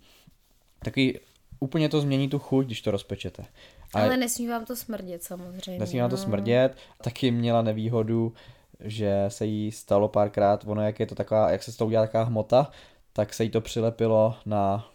[0.80, 1.20] takový,
[1.60, 3.46] úplně to změní tu chuť, když to rozpečete.
[3.94, 5.80] A Ale nesmí vám to smrdět samozřejmě.
[5.80, 6.22] nesmí vám to no.
[6.22, 8.34] smrdět, taky měla nevýhodu,
[8.80, 12.04] že se jí stalo párkrát, ono jak je to taková, jak se z toho udělá
[12.04, 12.72] taková hmota,
[13.14, 14.88] tak se jí to přilepilo na,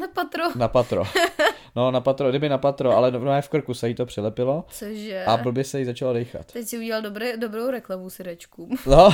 [0.00, 0.42] Na patro.
[0.56, 1.04] na patro.
[1.76, 5.24] No na patro, kdyby na patro, ale no, v krku se jí to přilepilo Cože?
[5.24, 6.52] a blbě se jí začalo dechat.
[6.52, 8.76] Teď si udělal dobré, dobrou reklamu syrečkům.
[8.86, 9.10] No,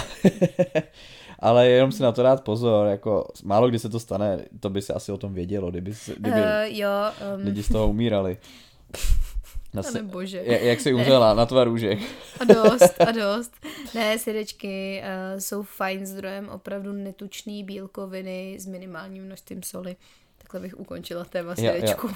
[1.38, 4.82] ale jenom si na to dát pozor, jako málo kdy se to stane, to by
[4.82, 6.88] se asi o tom vědělo, kdyby, se- kdyby Uh, jo,
[7.36, 8.36] um, lidi z toho umírali.
[9.74, 10.42] Na se, bože.
[10.44, 11.98] jak, jak jsi umřela na tvarůžek.
[12.40, 13.52] A dost, a dost.
[13.94, 19.96] Ne, syrečky uh, jsou fajn zdrojem opravdu netučný bílkoviny s minimálním množstvím soli.
[20.38, 22.10] Takhle bych ukončila téma syrečku.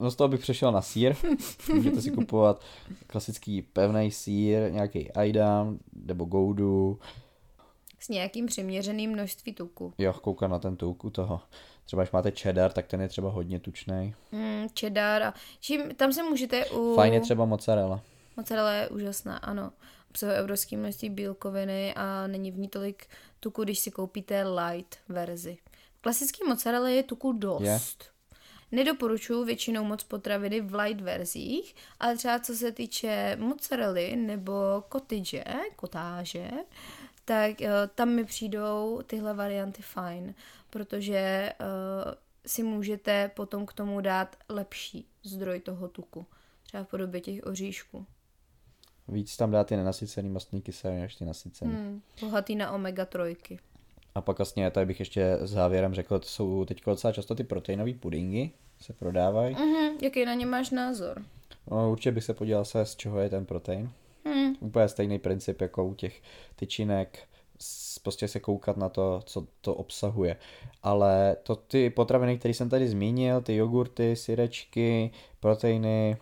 [0.00, 1.14] No z toho bych přešel na sír.
[1.74, 2.64] Můžete si kupovat
[3.06, 6.98] klasický pevný sír, nějaký Aidam nebo Goudu.
[8.00, 9.92] S nějakým přiměřeným množství tuku.
[9.98, 11.40] Jo, koukat na ten tuk u toho.
[11.86, 14.14] Třeba když máte cheddar, tak ten je třeba hodně tučný.
[14.32, 16.94] Mm, cheddar a čím, tam se můžete u...
[16.94, 18.00] Fajn je třeba mozzarella.
[18.36, 19.72] Mozzarella je úžasná, ano.
[20.10, 23.06] Obsahuje obrovské množství bílkoviny a není v ní tolik
[23.40, 25.58] tuku, když si koupíte light verzi.
[25.98, 27.62] V klasické mozzarella je tuku dost.
[27.64, 27.78] Je.
[28.72, 35.44] Nedoporučuji většinou moc potraviny v light verzích, ale třeba co se týče mozzarelly nebo cottage,
[35.76, 36.50] kotáže,
[37.24, 40.34] tak uh, tam mi přijdou tyhle varianty fajn,
[40.74, 42.12] protože uh,
[42.46, 46.26] si můžete potom k tomu dát lepší zdroj toho tuku,
[46.62, 48.06] třeba v podobě těch oříšků.
[49.08, 51.72] Víc tam dát ty nenasycený mastní kyseliny než ty nasycený.
[51.72, 52.02] Hmm.
[52.20, 53.58] Bohatý na omega trojky.
[54.14, 57.92] A pak vlastně tady bych ještě závěrem řekl, to jsou teď docela často ty proteinové
[57.92, 58.50] pudingy,
[58.80, 59.54] se prodávají.
[59.54, 61.22] Mhm, jaký na ně máš názor?
[61.70, 63.90] No, určitě bych se podíval se, z čeho je ten protein.
[64.24, 64.54] Hmm.
[64.60, 66.22] Úplně stejný princip jako u těch
[66.56, 67.28] tyčinek,
[68.02, 70.36] prostě se koukat na to, co to obsahuje.
[70.82, 76.16] Ale to ty potraviny, které jsem tady zmínil, ty jogurty, syrečky, proteiny,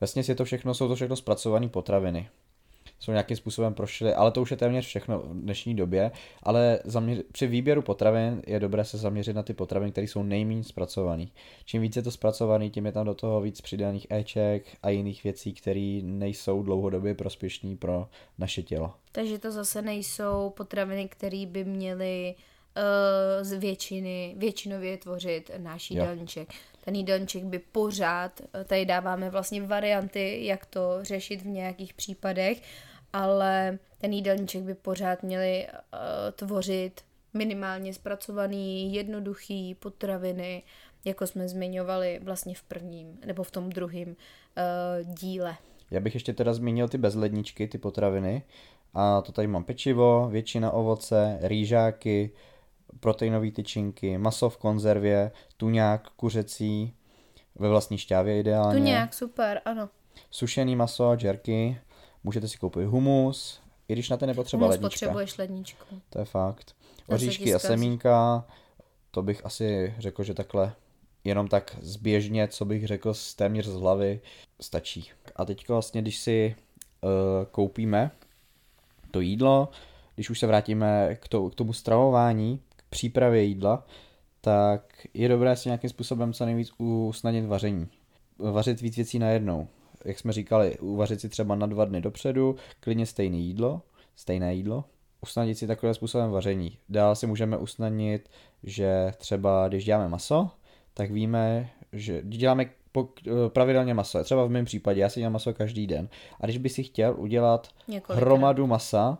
[0.00, 2.28] vlastně si to všechno, jsou to všechno zpracované potraviny.
[3.02, 6.10] Jsou nějakým způsobem prošly, ale to už je téměř všechno v dnešní době,
[6.42, 10.64] ale zaměř, při výběru potravin je dobré se zaměřit na ty potraviny, které jsou nejméně
[10.64, 11.26] zpracované.
[11.64, 15.24] Čím víc je to zpracovaný, tím je tam do toho víc přidaných éček a jiných
[15.24, 18.94] věcí, které nejsou dlouhodobě prospěšní pro naše tělo.
[19.12, 22.34] Takže to zase nejsou potraviny, které by měly
[22.76, 26.48] uh, z většiny, většinově tvořit náš jídelníček.
[26.84, 32.62] Ten jídelníček by pořád, eh, tady dáváme vlastně varianty, jak to řešit v nějakých případech,
[33.12, 35.98] ale ten jídelníček by pořád měli uh,
[36.32, 37.00] tvořit
[37.34, 40.62] minimálně zpracovaný, jednoduchý potraviny,
[41.04, 45.56] jako jsme zmiňovali vlastně v prvním nebo v tom druhém uh, díle.
[45.90, 48.42] Já bych ještě teda zmínil ty bezledničky, ty potraviny.
[48.94, 52.30] A to tady mám pečivo, většina ovoce, rýžáky,
[53.00, 56.94] proteinové tyčinky, maso v konzervě, tuňák kuřecí,
[57.54, 58.78] ve vlastní šťávě ideálně.
[58.78, 59.88] Tu nějak super, ano.
[60.30, 61.80] Sušený maso, jerky,
[62.24, 64.88] můžete si koupit humus, i když na to nepotřeba Humus lednička.
[64.88, 66.00] potřebuješ ledničku.
[66.10, 66.76] To je fakt.
[67.06, 68.44] Oříšky a semínka,
[69.10, 70.72] to bych asi řekl, že takhle
[71.24, 74.20] jenom tak zběžně, co bych řekl z téměř z hlavy,
[74.60, 75.10] stačí.
[75.36, 76.54] A teď vlastně, když si
[77.00, 77.10] uh,
[77.50, 78.10] koupíme
[79.10, 79.68] to jídlo,
[80.14, 83.86] když už se vrátíme k, to, k tomu stravování, k přípravě jídla,
[84.40, 87.88] tak je dobré si nějakým způsobem co nejvíc usnadnit vaření.
[88.38, 89.68] Vařit víc věcí najednou.
[90.04, 93.82] Jak jsme říkali, uvařit si třeba na dva dny dopředu, klidně stejné jídlo,
[94.16, 94.84] stejné jídlo,
[95.22, 96.78] usnadnit si takovým způsobem vaření.
[96.88, 98.28] Dál si můžeme usnadnit,
[98.62, 100.50] že třeba když děláme maso,
[100.94, 102.70] tak víme, že děláme
[103.48, 104.24] pravidelně maso.
[104.24, 106.08] Třeba v mém případě, já si dělám maso každý den.
[106.40, 108.26] A když by si chtěl udělat Několikrát.
[108.26, 109.18] hromadu masa,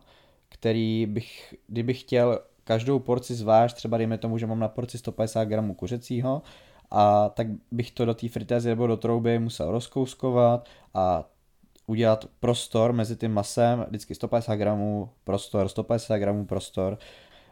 [0.48, 5.44] který bych, kdybych chtěl každou porci zvážit, třeba dejme tomu, že mám na porci 150
[5.44, 6.42] gramů kuřecího,
[6.94, 11.24] a tak bych to do té fritézy nebo do trouby musel rozkouskovat a
[11.86, 16.98] udělat prostor mezi tím masem, vždycky 150 gramů prostor, 150 gramů prostor.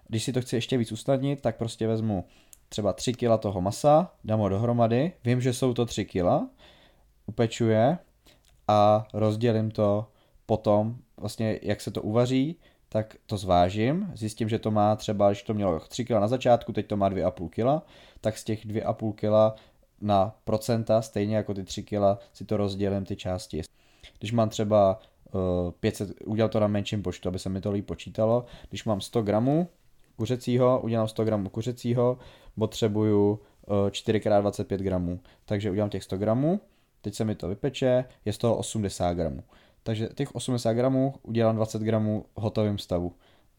[0.09, 2.24] Když si to chci ještě víc usnadnit, tak prostě vezmu
[2.68, 6.24] třeba 3 kg toho masa, dám ho dohromady, vím, že jsou to 3 kg,
[7.26, 7.99] upeču je
[8.68, 10.07] a rozdělím to
[10.47, 12.57] potom, vlastně jak se to uvaří,
[12.93, 16.72] tak to zvážím, zjistím, že to má třeba, když to mělo 3 kg na začátku,
[16.72, 17.86] teď to má 2,5 kg,
[18.20, 19.61] tak z těch 2,5 kg
[20.01, 23.62] na procenta, stejně jako ty 3 kg, si to rozdělím ty části.
[24.18, 25.01] Když mám třeba
[25.32, 29.01] uh, 500, udělal to na menším počtu, aby se mi to líp počítalo, když mám
[29.01, 29.68] 100 gramů
[30.16, 32.18] kuřecího, udělám 100 gramů kuřecího,
[32.59, 36.61] potřebuju uh, 4x25 gramů, takže udělám těch 100 gramů,
[37.01, 39.43] teď se mi to vypeče, je z toho 80 gramů.
[39.82, 43.12] Takže těch 80 gramů udělám 20 gramů v hotovém stavu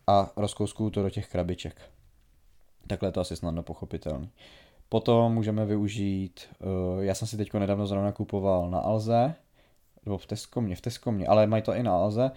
[0.07, 1.82] a rozkouskuju to do těch krabiček.
[2.88, 4.30] Takhle je to asi snadno pochopitelný.
[4.89, 9.34] Potom můžeme využít, uh, já jsem si teď nedávno zrovna kupoval na Alze,
[10.05, 12.32] nebo v Teskomě, v Teskomě, ale mají to i na Alze,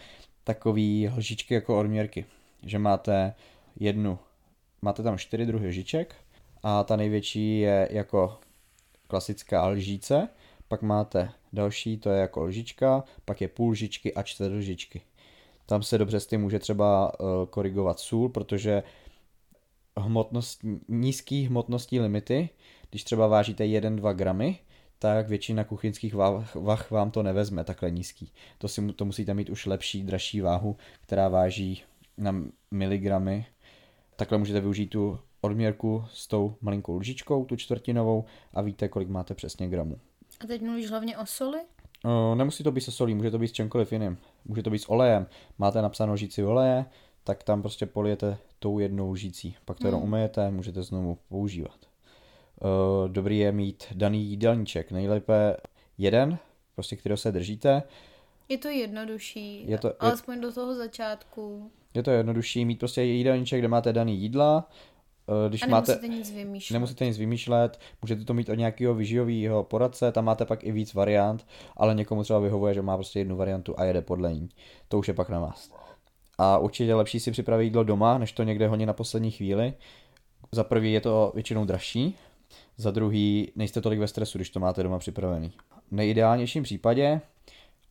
[0.45, 2.25] takový lžičky jako odměrky,
[2.63, 3.35] že máte
[3.81, 4.19] jednu,
[4.83, 6.15] máte tam čtyři druhy lžiček
[6.63, 8.39] a ta největší je jako
[9.07, 10.29] klasická lžíce,
[10.75, 15.03] pak máte další, to je jako lžička, pak je půl lžičky a čtvrt lžičky.
[15.67, 18.83] Tam se dobře s tím může třeba uh, korigovat sůl, protože
[19.97, 22.49] hmotnost, nízký hmotnostní limity,
[22.91, 24.59] když třeba vážíte 1-2 gramy,
[24.99, 28.33] tak většina kuchyňských vah, vah vám to nevezme takhle nízký.
[28.59, 31.83] To, si, to musíte mít už lepší, dražší váhu, která váží
[32.19, 33.47] na miligramy.
[34.17, 39.35] Takhle můžete využít tu odměrku s tou malinkou lžičkou, tu čtvrtinovou a víte, kolik máte
[39.35, 40.01] přesně gramů.
[40.41, 41.59] A teď mluvíš hlavně o soli?
[42.05, 44.19] O, nemusí to být se solí, může to být s čemkoliv jiným.
[44.45, 45.27] Může to být s olejem.
[45.59, 46.85] Máte napsáno lžíci oleje,
[47.25, 49.57] tak tam prostě polijete tou jednou lžící.
[49.65, 50.09] Pak to jenom Hmm.
[50.13, 51.77] umyjete, můžete znovu používat.
[52.61, 54.91] O, dobrý je mít daný jídelníček.
[54.93, 55.57] Nejlépe
[55.99, 56.39] jeden,
[56.75, 57.83] prostě kterého se držíte.
[58.49, 61.71] Je to jednodušší, Je to- je- alespoň do toho začátku.
[61.95, 64.71] Je to jednodušší mít prostě jídelníček, kde máte daný jídla.
[65.27, 66.75] O, Když A máte, nemusíte nic vymýšlet.
[66.75, 70.95] Nemusíte nic vymýšlet, můžete to mít od nějakého vyživového poradce, tam máte pak i víc
[70.95, 71.47] variant,
[71.77, 74.49] ale někomu třeba vyhovuje, že má prostě jednu variantu a jede podle ní.
[74.89, 75.71] To už je pak na vás.
[76.39, 79.75] A určitě lepší si připravit jídlo doma, než to někde honit na poslední chvíli.
[80.53, 82.17] Za prvý je to většinou dražší,
[82.77, 85.53] za druhý nejste tolik ve stresu, když to máte doma připravený.
[85.89, 87.21] V nejideálnějším případě,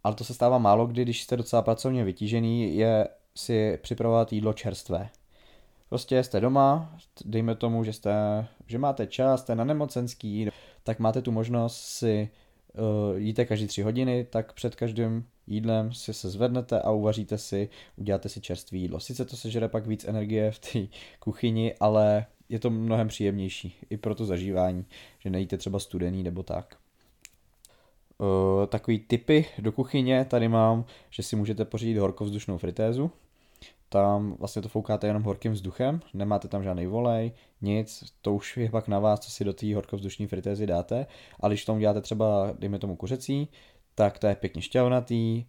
[0.03, 4.53] ale to se stává málo kdy, když jste docela pracovně vytížený, je si připravovat jídlo
[4.53, 5.09] čerstvé.
[5.93, 8.13] Prostě jste doma, dejme tomu, že, jste,
[8.67, 10.49] že máte čas, jste na nemocenský,
[10.83, 12.29] tak máte tu možnost si
[12.73, 17.69] uh, jíte každý tři hodiny, tak před každým jídlem si se zvednete a uvaříte si,
[17.97, 18.99] uděláte si čerstvé jídlo.
[18.99, 20.79] Sice to sežere pak víc energie v té
[21.19, 24.85] kuchyni, ale je to mnohem příjemnější i pro to zažívání,
[25.19, 26.77] že nejíte třeba studený nebo tak.
[28.17, 33.11] Uh, takový typy do kuchyně tady mám, že si můžete pořídit horkovzdušnou fritézu,
[33.93, 37.31] tam vlastně to foukáte jenom horkým vzduchem, nemáte tam žádný volej,
[37.61, 41.05] nic, to už je pak na vás, co si do té horkovzdušné fritézy dáte,
[41.39, 43.47] ale když tomu děláte třeba, dejme tomu kuřecí,
[43.95, 45.45] tak to je pěkně šťavnatý,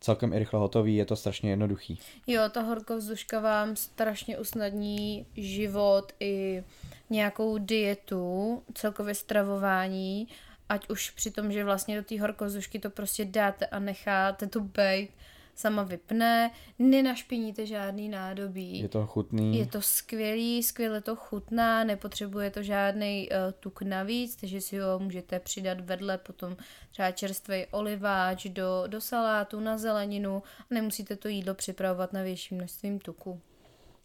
[0.00, 1.98] celkem i rychle hotový, je to strašně jednoduchý.
[2.26, 6.64] Jo, ta horkovzduška vám strašně usnadní život i
[7.10, 10.28] nějakou dietu, celkově stravování,
[10.68, 14.60] ať už při tom, že vlastně do té horkovzdušky to prostě dáte a necháte to
[14.60, 15.10] bejt,
[15.54, 18.80] sama vypne, nenašpiníte žádný nádobí.
[18.80, 19.58] Je to chutný.
[19.58, 24.98] Je to skvělý, skvěle to chutná, nepotřebuje to žádný uh, tuk navíc, takže si ho
[24.98, 26.56] můžete přidat vedle potom
[26.90, 32.56] třeba čerstvý oliváč do, do salátu, na zeleninu a nemusíte to jídlo připravovat na větším
[32.56, 33.40] množstvím tuku.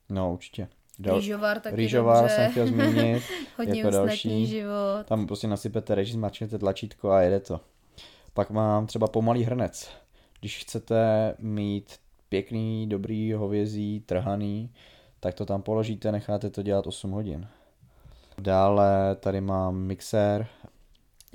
[0.09, 0.67] No určitě.
[0.99, 2.35] Rýžovar taky Rýžovar dobře.
[2.35, 3.23] jsem chtěl zmínit.
[3.57, 4.45] Hodně jako další.
[4.47, 5.05] život.
[5.05, 7.61] Tam prostě nasypete režim, zmačknete tlačítko a jede to.
[8.33, 9.89] Pak mám třeba pomalý hrnec.
[10.39, 14.69] Když chcete mít pěkný, dobrý hovězí, trhaný,
[15.19, 17.47] tak to tam položíte, necháte to dělat 8 hodin.
[18.37, 20.47] Dále tady mám mixér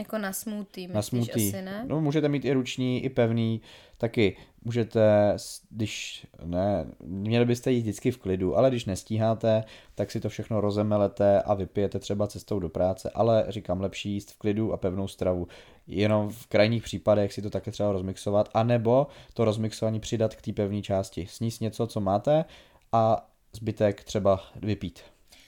[0.02, 1.48] Jako na smoothie, na smoothie.
[1.48, 1.84] asi, ne?
[1.88, 3.60] No, můžete mít i ruční, i pevný,
[3.98, 5.36] taky můžete,
[5.70, 10.60] když ne, měli byste jít vždycky v klidu, ale když nestíháte, tak si to všechno
[10.60, 15.08] rozemelete a vypijete třeba cestou do práce, ale říkám, lepší jíst v klidu a pevnou
[15.08, 15.48] stravu.
[15.86, 20.52] Jenom v krajních případech si to také třeba rozmixovat, anebo to rozmixování přidat k té
[20.52, 21.26] pevné části.
[21.30, 22.44] Sníst něco, co máte
[22.92, 25.00] a zbytek třeba vypít.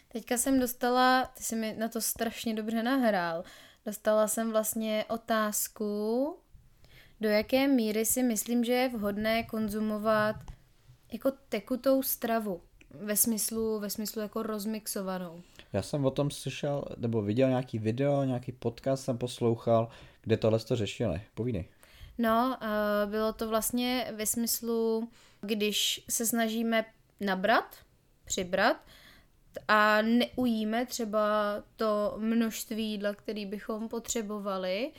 [0.08, 3.44] Teďka jsem dostala, ty jsi mi na to strašně dobře nahrál,
[3.86, 6.36] dostala jsem vlastně otázku,
[7.20, 10.36] do jaké míry si myslím, že je vhodné konzumovat
[11.12, 12.60] jako tekutou stravu.
[12.90, 15.42] Ve smyslu, ve smyslu jako rozmixovanou.
[15.72, 19.88] Já jsem o tom slyšel, nebo viděl nějaký video, nějaký podcast jsem poslouchal,
[20.22, 21.20] kde tohle to řešili.
[21.34, 21.64] Povídej.
[22.18, 25.08] No, uh, bylo to vlastně ve smyslu,
[25.40, 26.84] když se snažíme
[27.20, 27.76] nabrat,
[28.24, 28.76] přibrat
[29.68, 31.22] a neujíme třeba
[31.76, 34.92] to množství jídla, který bychom potřebovali,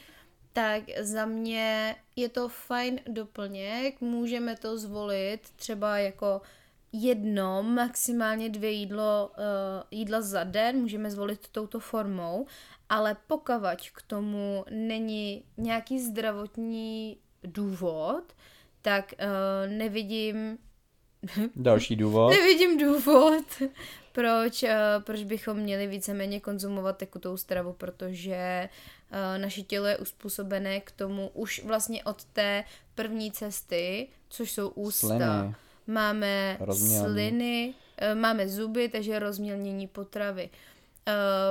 [0.53, 6.41] tak za mě je to fajn doplněk, můžeme to zvolit třeba jako
[6.91, 9.43] jedno, maximálně dvě jídlo, uh,
[9.91, 12.45] jídla za den, můžeme zvolit touto formou,
[12.89, 18.23] ale pokavať k tomu není nějaký zdravotní důvod,
[18.81, 20.57] tak uh, nevidím
[21.55, 22.29] Další důvod.
[22.37, 23.45] Nevidím důvod,
[24.15, 24.69] proč, uh,
[25.03, 28.69] proč bychom měli víceméně konzumovat tekutou stravu, protože
[29.11, 32.63] uh, naše tělo je uspůsobené k tomu už vlastně od té
[32.95, 35.07] první cesty, což jsou ústa.
[35.07, 35.55] Sliny.
[35.87, 37.13] Máme Rozmělnění.
[37.13, 37.73] sliny,
[38.13, 40.49] uh, máme zuby, takže rozmělnění potravy.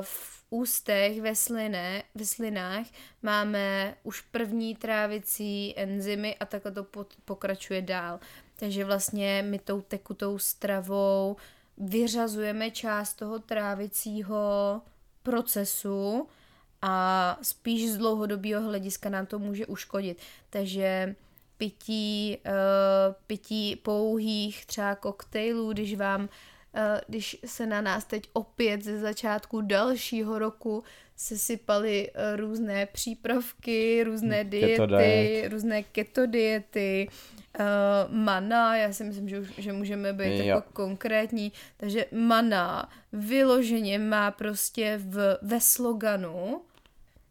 [0.00, 2.86] V ústech, ve, sliné, ve slinách
[3.22, 6.86] máme už první trávicí enzymy a takhle to
[7.24, 8.20] pokračuje dál.
[8.56, 11.36] Takže vlastně my tou tekutou stravou
[11.78, 14.80] vyřazujeme část toho trávicího
[15.22, 16.28] procesu
[16.82, 20.18] a spíš z dlouhodobého hlediska nám to může uškodit.
[20.50, 21.14] Takže
[21.56, 26.28] pití, uh, pití pouhých třeba koktejlů, když vám
[26.76, 30.84] Uh, když se na nás teď opět ze začátku dalšího roku
[31.16, 35.52] se sypaly uh, různé přípravky, různé diety, Keto diet.
[35.52, 37.08] různé keto diety,
[37.60, 40.44] uh, mana, já si myslím, že, už, že můžeme být Jo.
[40.44, 46.60] jako konkrétní, takže mana vyloženě má prostě v, ve sloganu,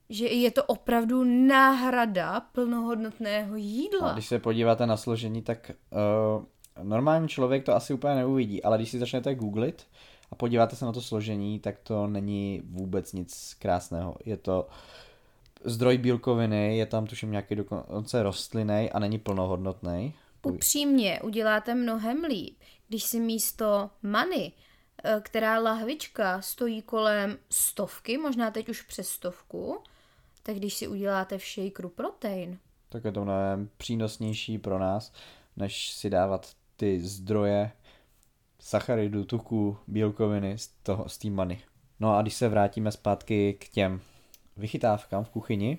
[0.10, 4.14] že je to opravdu náhrada plnohodnotného A jídla.
[4.14, 5.72] když se podíváte na složení, tak
[6.38, 9.88] uh, normální člověk to asi úplně neuvidí, ale když si začnete googlit
[10.34, 14.16] a podíváte se na to složení, tak to není vůbec nic krásného.
[14.26, 14.68] Je to
[15.64, 20.14] zdroj bílkoviny, je tam tuším nějaký dokonce rostlinný a není plnohodnotný.
[20.44, 22.58] Upřímně uděláte mnohem líp,
[22.88, 24.52] když si místo many,
[25.04, 29.80] eh, která lahvička stojí kolem stovky, možná teď už přes stovku,
[30.44, 32.60] tak když si uděláte v shakeru protein,
[32.90, 35.14] Tak je to mnohem přínosnější pro nás,
[35.58, 37.72] než si dávat ty zdroje
[38.64, 41.59] sacharidů, tuku, bílkoviny z toho, z té many.
[41.99, 44.01] No a když se vrátíme zpátky k těm
[44.57, 45.78] vychytávkám v kuchyni,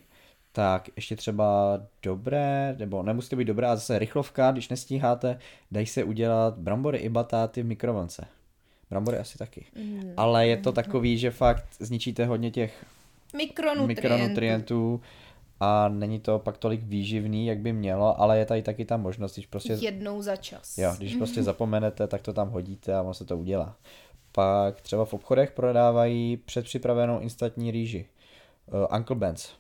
[0.53, 5.39] tak ještě třeba dobré, nebo nemusí to být dobré, ale zase rychlovka, když nestíháte,
[5.71, 8.27] dají se udělat brambory i batáty v mikrovlnce.
[8.91, 9.67] Brambory asi taky.
[9.77, 10.13] Mm.
[10.17, 12.85] Ale je to takový, že fakt zničíte hodně těch
[13.37, 13.87] mikronutrientů.
[13.87, 15.01] mikronutrientů
[15.61, 19.35] a není to pak tolik výživný, jak by mělo, ale je tady taky ta možnost,
[19.35, 20.79] když prostě, Jednou za čas.
[20.79, 23.77] jo, když prostě zapomenete, tak to tam hodíte a ono se to udělá.
[24.33, 28.09] Pak třeba v obchodech prodávají předpřipravenou instantní rýži.
[28.73, 29.53] Uh, Uncle Ben's.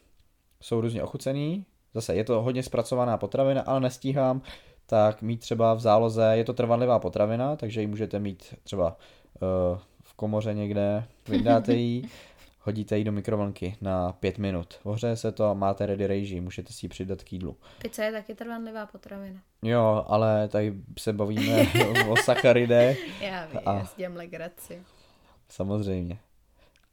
[0.60, 1.64] Jsou různě ochucený,
[1.94, 4.42] zase je to hodně zpracovaná potravina, ale nestíhám,
[4.86, 8.96] tak mít třeba v záloze, je to trvanlivá potravina, takže ji můžete mít třeba
[9.40, 12.02] uh, v komoře někde, vydáte ji,
[12.64, 14.74] hodíte ji do mikrovlnky na 5 minut.
[14.82, 17.56] Ohřeje se to, máte ready rejži, můžete si ji přidat k jídlu.
[17.82, 19.40] Pizza je taky trvanlivá potravina.
[19.62, 21.66] Jo, ale tady se bavíme
[22.08, 24.82] o sacharidech, Já vím, A- si dělám legraci.
[25.48, 26.18] samozřejmě.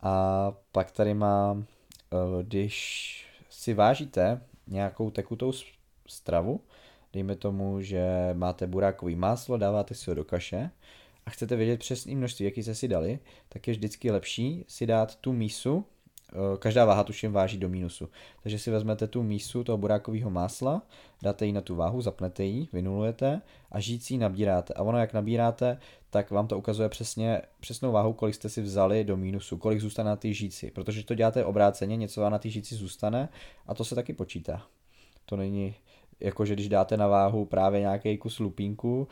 [0.02, 1.66] A pak tady mám,
[2.14, 5.66] eh, když si vážíte nějakou tekutou s-
[6.08, 6.62] stravu,
[7.14, 10.70] dejme tomu, že máte burákový máslo, dáváte si ho do kaše
[11.26, 13.20] a chcete vědět přesné množství, jaký jste si dali,
[13.50, 15.86] tak je vždycky lepší si dát tu mísu,
[16.32, 18.10] eh, každá váha tuším váží do mínusu.
[18.44, 20.82] Takže si vezmete tu mísu toho burákového másla,
[21.22, 23.42] dáte ji na tu váhu, zapnete ji, vynulujete
[23.72, 24.74] a žící nabíráte.
[24.74, 25.78] A ono jak nabíráte,
[26.10, 30.10] tak vám to ukazuje přesně přesnou váhu, kolik jste si vzali do mínusu, kolik zůstane
[30.10, 30.72] na té žíci.
[30.72, 33.30] Protože to děláte obráceně, něco vám na té žíci zůstane
[33.68, 34.66] a to se taky počítá.
[35.26, 35.76] To není
[36.20, 39.08] jako, že když dáte na váhu právě nějaký kus lupínku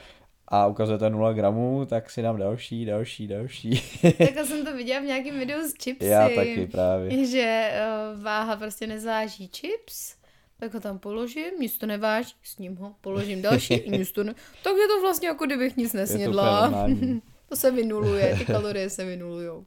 [0.52, 3.82] a ukazujete 0 gramů, tak si dám další, další, další.
[4.18, 6.08] Takhle jsem to viděla v nějakém videu z chipsy.
[6.08, 7.26] Já taky právě.
[7.26, 7.72] Že
[8.16, 10.16] uh, váha prostě nezáží chips,
[10.60, 14.34] tak ho tam položím, nic to neváží, s ním ho položím další, nic to ne...
[14.64, 16.62] Tak je to vlastně jako kdybych nic to nesnědla.
[16.70, 17.22] normální.
[17.50, 19.66] to se vynuluje, ty kalorie se vynulujou.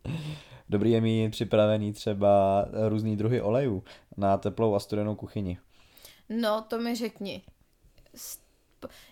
[0.69, 3.85] Dobrý je mít připravený třeba různý druhy olejů
[4.17, 5.59] na teplou a studenou kuchyni.
[6.29, 7.43] No, to mi řekni.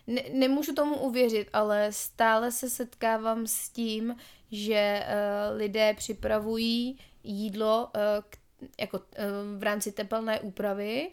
[0.07, 4.17] Ne, nemůžu tomu uvěřit, ale stále se setkávám s tím,
[4.53, 8.01] že uh, lidé připravují jídlo, uh,
[8.31, 8.37] k-
[8.81, 9.25] jako eh,
[9.59, 11.11] v rámci tepelné úpravy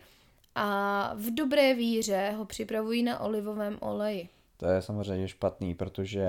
[0.56, 4.30] a v dobré víře ho připravují na olivovém oleji.
[4.58, 6.28] To je samozřejmě špatný, protože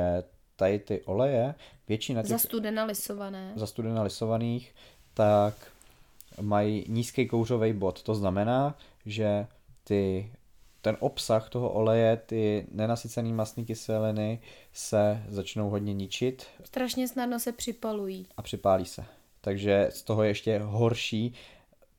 [0.56, 1.54] tady ty oleje,
[1.88, 3.52] většina těch Zastudena lisované.
[3.56, 4.74] zastudena lisovaných,
[5.14, 5.54] tak
[6.40, 8.02] mají nízký kouřový bod.
[8.02, 8.74] To znamená,
[9.06, 9.46] že
[9.84, 10.32] ty,
[10.88, 14.40] ten obsah toho oleje, ty nenasycené masné kyseliny
[14.72, 18.26] se začnou hodně ničit Strašně snadno se připalují.
[18.36, 19.04] a připálí se.
[19.40, 21.34] Takže z toho je ještě horší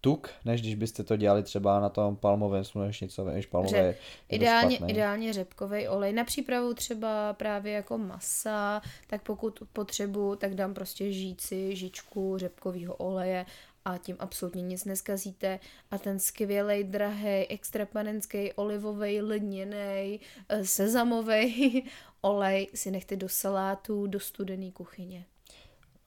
[0.02, 3.96] tuk, než když byste to dělali třeba na tom palmovém slunečnicovém, než palmové Řep.
[3.96, 4.94] dost Ideálně, špatný.
[4.94, 6.14] ideálně řepkový olej.
[6.14, 12.96] Na přípravu třeba právě jako masa, tak pokud potřebuju, tak dám prostě žíci, žičku řepkového
[12.96, 13.46] oleje
[13.86, 15.60] a tím absolutně nic neskazíte.
[15.92, 20.20] A ten skvělej, drahý, extrapanenský, olivový, lněný,
[20.64, 21.84] sezamový
[22.22, 25.26] olej si nechte do salátů, do studené kuchyně.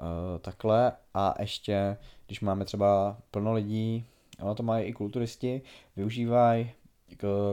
[0.00, 1.96] Uh, takhle a ještě,
[2.26, 4.06] když máme třeba plno lidí,
[4.40, 5.62] ono to mají i kulturisti,
[5.96, 6.70] využívají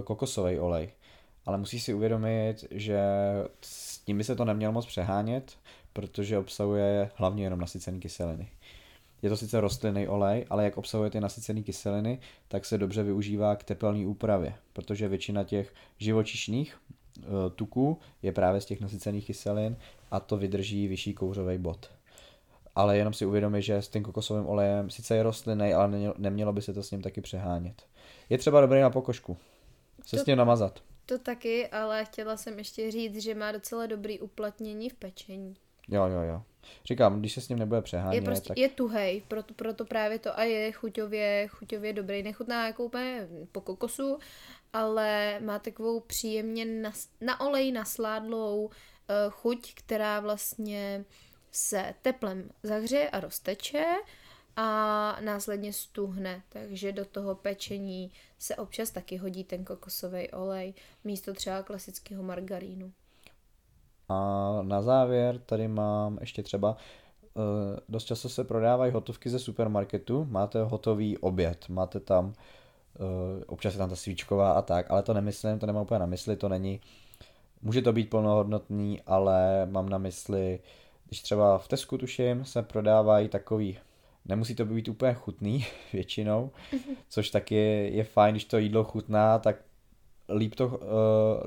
[0.03, 0.91] kokosový olej.
[1.45, 2.99] Ale musí si uvědomit, že
[3.61, 5.57] s tím by se to nemělo moc přehánět,
[5.93, 8.49] protože obsahuje hlavně jenom nasycené kyseliny.
[9.21, 13.55] Je to sice rostlinný olej, ale jak obsahuje ty nasycené kyseliny, tak se dobře využívá
[13.55, 19.77] k tepelné úpravě, protože většina těch živočišných uh, tuků je právě z těch nasycených kyselin
[20.11, 21.89] a to vydrží vyšší kouřový bod
[22.79, 26.53] ale jenom si uvědomit, že s tím kokosovým olejem sice je rostlinný, ale nemělo, nemělo
[26.53, 27.83] by se to s ním taky přehánět.
[28.29, 29.37] Je třeba dobrý na pokožku.
[30.05, 30.79] Se To- s ním namazat.
[31.05, 35.55] To taky, ale chtěla jsem ještě říct, že má docela dobrý uplatnění v pečení.
[35.91, 36.43] Jo, jo, jo.
[36.85, 40.19] Říkám, když se s ním nebude Je přehánět, prostě, tak je tuhej, proto, proto právě
[40.19, 42.23] to a je chuťově, chuťově dobrý.
[42.23, 44.19] Nechutná jako úplně po kokosu,
[44.73, 48.71] ale má takovou příjemně na, na olej nasládlou uh,
[49.29, 51.05] chuť, která vlastně
[51.51, 53.85] se teplem zahřeje a rozteče
[54.55, 60.73] a následně stuhne, takže do toho pečení se občas taky hodí ten kokosový olej
[61.03, 62.93] místo třeba klasického margarínu.
[64.09, 66.77] A na závěr tady mám ještě třeba,
[67.33, 67.43] uh,
[67.89, 72.33] dost často se prodávají hotovky ze supermarketu, máte hotový oběd, máte tam, uh,
[73.47, 76.35] občas je tam ta svíčková a tak, ale to nemyslím, to nemám úplně na mysli,
[76.35, 76.81] to není,
[77.61, 80.59] může to být plnohodnotný, ale mám na mysli,
[81.07, 83.77] když třeba v Tesku tuším se prodávají takový,
[84.25, 86.51] nemusí to být úplně chutný většinou,
[87.09, 89.55] což taky je fajn, když to jídlo chutná, tak
[90.35, 90.77] líp to, uh,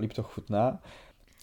[0.00, 0.78] líp to chutná,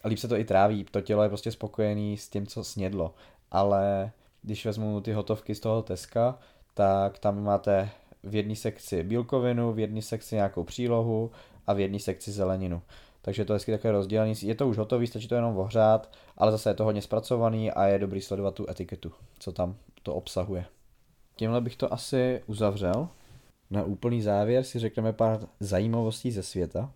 [0.06, 3.14] líp se to i tráví, to tělo je prostě spokojený s tím, co snědlo.
[3.52, 6.40] Ale když vezmu ty hotovky z toho Teska,
[6.74, 7.90] tak tam máte
[8.24, 11.32] v jedné sekci bílkovinu, v jedné sekci nějakou přílohu
[11.68, 12.82] a v jedné sekci zeleninu.
[13.22, 14.34] Takže to je hezky takové rozdělení.
[14.42, 17.86] Je to už hotový, stačí to jenom ohřát, ale zase je to hodně zpracovaný a
[17.86, 20.66] je dobrý sledovat tu etiketu, co tam to obsahuje.
[21.36, 23.08] Tímhle bych to asi uzavřel.
[23.72, 26.92] Na úplný závěr si řekneme pár zajímavostí ze světa.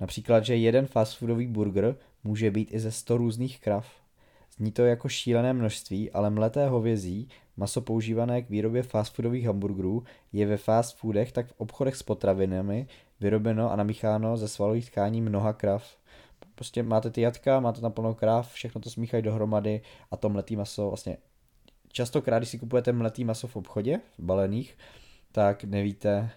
[0.00, 3.86] Například, že jeden fast foodový burger může být i ze 100 různých krav.
[4.56, 10.04] Zní to jako šílené množství, ale mleté hovězí, maso používané k výrobě fast foodových hamburgerů,
[10.32, 12.86] je ve fast foodech tak v obchodech s potravinami
[13.20, 15.96] vyrobeno a namícháno ze svalových tkání mnoha krav.
[16.54, 20.56] Prostě máte ty jatka, máte tam plnou krav, všechno to smíchají dohromady a to mletý
[20.56, 21.16] maso vlastně
[21.92, 24.78] častokrát, když si kupujete mletý maso v obchodě, v balených,
[25.32, 26.30] tak nevíte,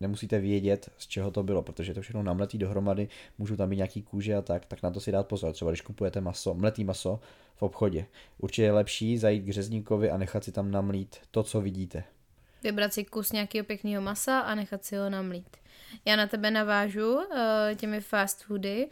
[0.00, 4.02] nemusíte vědět, z čeho to bylo, protože to všechno namletý dohromady, můžou tam být nějaký
[4.02, 5.52] kůže a tak, tak na to si dát pozor.
[5.52, 7.20] Třeba když kupujete maso, mletý maso
[7.56, 8.06] v obchodě.
[8.38, 12.04] Určitě je lepší zajít k řezníkovi a nechat si tam namlít to, co vidíte.
[12.62, 15.56] Vybrat si kus nějakého pěkného masa a nechat si ho namlít.
[16.04, 17.24] Já na tebe navážu uh,
[17.76, 18.88] těmi fast foody.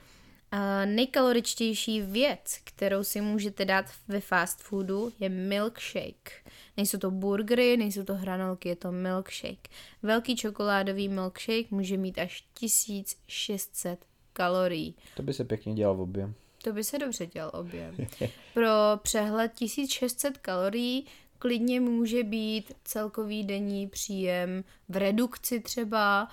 [0.85, 6.33] Nejkaloričtější věc, kterou si můžete dát ve fast foodu, je milkshake.
[6.77, 9.69] Nejsou to burgery, nejsou to hranolky, je to milkshake.
[10.03, 14.95] Velký čokoládový milkshake může mít až 1600 kalorií.
[15.17, 16.35] To by se pěkně dělal v objem.
[16.63, 17.97] To by se dobře dělal objem.
[18.55, 18.71] Pro
[19.03, 21.07] přehled 1600 kalorií
[21.39, 26.29] klidně může být celkový denní příjem v redukci třeba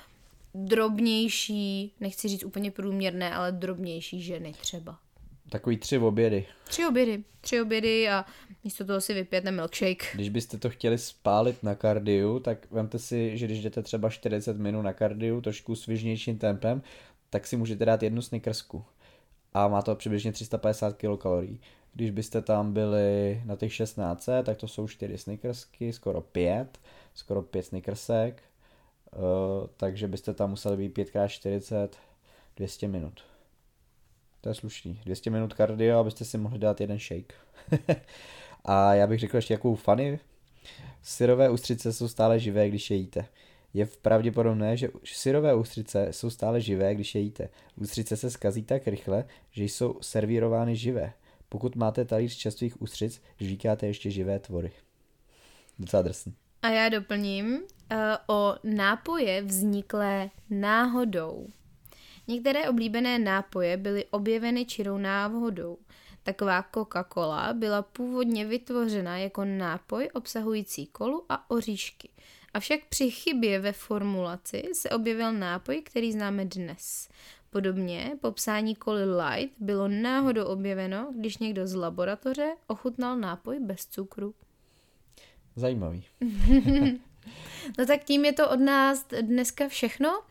[0.56, 4.98] drobnější, nechci říct úplně průměrné, ale drobnější ženy třeba.
[5.50, 6.46] Takový tři obědy.
[6.68, 8.26] Tři obědy, tři obědy a
[8.64, 10.06] místo toho si vypijete milkshake.
[10.14, 14.58] Když byste to chtěli spálit na kardiu, tak vemte si, že když jdete třeba 40
[14.58, 16.82] minut na kardiu, trošku svižnějším tempem,
[17.30, 18.86] tak si můžete dát jednu snickersku.
[19.54, 21.60] A má to přibližně 350 kilokalorií.
[21.94, 26.80] Když byste tam byli na těch 16, tak to jsou 4 snickersky, skoro 5,
[27.14, 28.44] skoro 5 snickersek.
[29.16, 31.90] Uh, takže byste tam museli být 5x40,
[32.58, 33.22] 200 minut.
[34.42, 35.02] To je slušný.
[35.06, 37.34] 200 minut kardio, abyste si mohli dát jeden shake.
[38.66, 40.20] a já bych řekl ještě jakou funny
[41.04, 43.26] Syrové ústřice jsou stále živé, když je jíte.
[43.74, 47.50] Je pravděpodobné, že syrové ústřice jsou stále živé, když je jíte.
[47.76, 51.14] Ústřice se skazí tak rychle, že jsou servírovány živé.
[51.50, 54.72] Pokud máte talíř čerstvých ústřic, žvíkáte ještě živé tvory.
[55.80, 56.34] Docela drsný.
[56.66, 57.60] A já doplním uh,
[58.28, 61.48] o nápoje vzniklé náhodou.
[62.28, 65.78] Některé oblíbené nápoje byly objeveny čirou náhodou.
[66.24, 72.10] Taková Coca-Cola byla původně vytvořena jako nápoj obsahující kolu a oříšky.
[72.54, 77.10] Avšak při chybě ve formulaci se objevil nápoj, který známe dnes.
[77.50, 84.34] Podobně popsání koly light bylo náhodou objeveno, když někdo z laboratoře ochutnal nápoj bez cukru.
[85.56, 86.04] Zajímavý.
[87.78, 90.22] no tak tím je to od nás dneska všechno.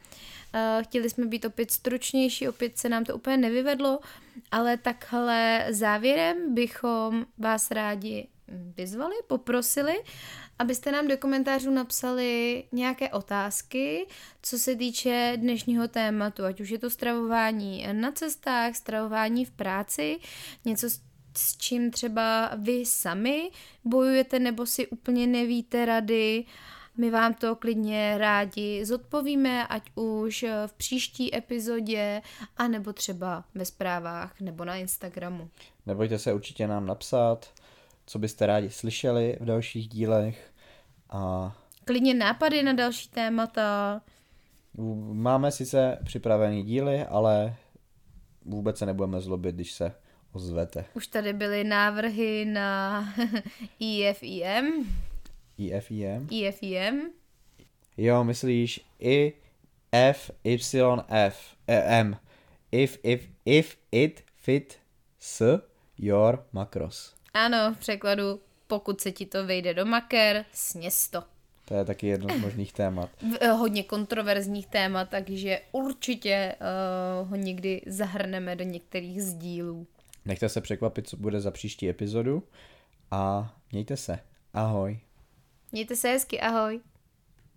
[0.54, 3.98] Eh, chtěli jsme být opět stručnější, opět se nám to úplně nevyvedlo,
[4.50, 9.94] ale takhle závěrem bychom vás rádi vyzvali, poprosili,
[10.58, 14.06] abyste nám do komentářů napsali nějaké otázky,
[14.42, 20.18] co se týče dnešního tématu, ať už je to stravování na cestách, stravování v práci,
[20.64, 20.86] něco
[21.36, 23.50] s čím třeba vy sami
[23.84, 26.44] bojujete nebo si úplně nevíte rady,
[26.96, 32.22] my vám to klidně rádi zodpovíme, ať už v příští epizodě,
[32.56, 35.50] anebo třeba ve zprávách nebo na Instagramu.
[35.86, 37.52] Nebojte se určitě nám napsat,
[38.06, 40.50] co byste rádi slyšeli v dalších dílech.
[41.10, 41.52] A...
[41.84, 44.00] Klidně nápady na další témata.
[45.12, 47.56] Máme sice připravený díly, ale
[48.44, 49.94] vůbec se nebudeme zlobit, když se
[50.34, 50.84] ozvete.
[50.94, 53.04] Už tady byly návrhy na
[53.78, 54.96] IFIM.
[55.58, 56.28] IFIM?
[56.30, 57.10] IFIM.
[57.96, 59.32] Jo, myslíš I,
[59.92, 62.16] F, Y, F, e, M.
[62.72, 64.78] If, if, if it fit
[65.18, 65.60] s
[65.98, 67.14] your macros.
[67.34, 71.22] Ano, v překladu, pokud se ti to vejde do maker, sněz to.
[71.64, 73.10] To je taky jedno z možných témat.
[73.22, 76.54] V, hodně kontroverzních témat, takže určitě
[77.22, 79.86] uh, ho někdy zahrneme do některých sdílů.
[80.24, 82.42] Nechte se překvapit, co bude za příští epizodu
[83.10, 84.18] a mějte se.
[84.52, 85.00] Ahoj.
[85.72, 86.80] Mějte se hezky, ahoj.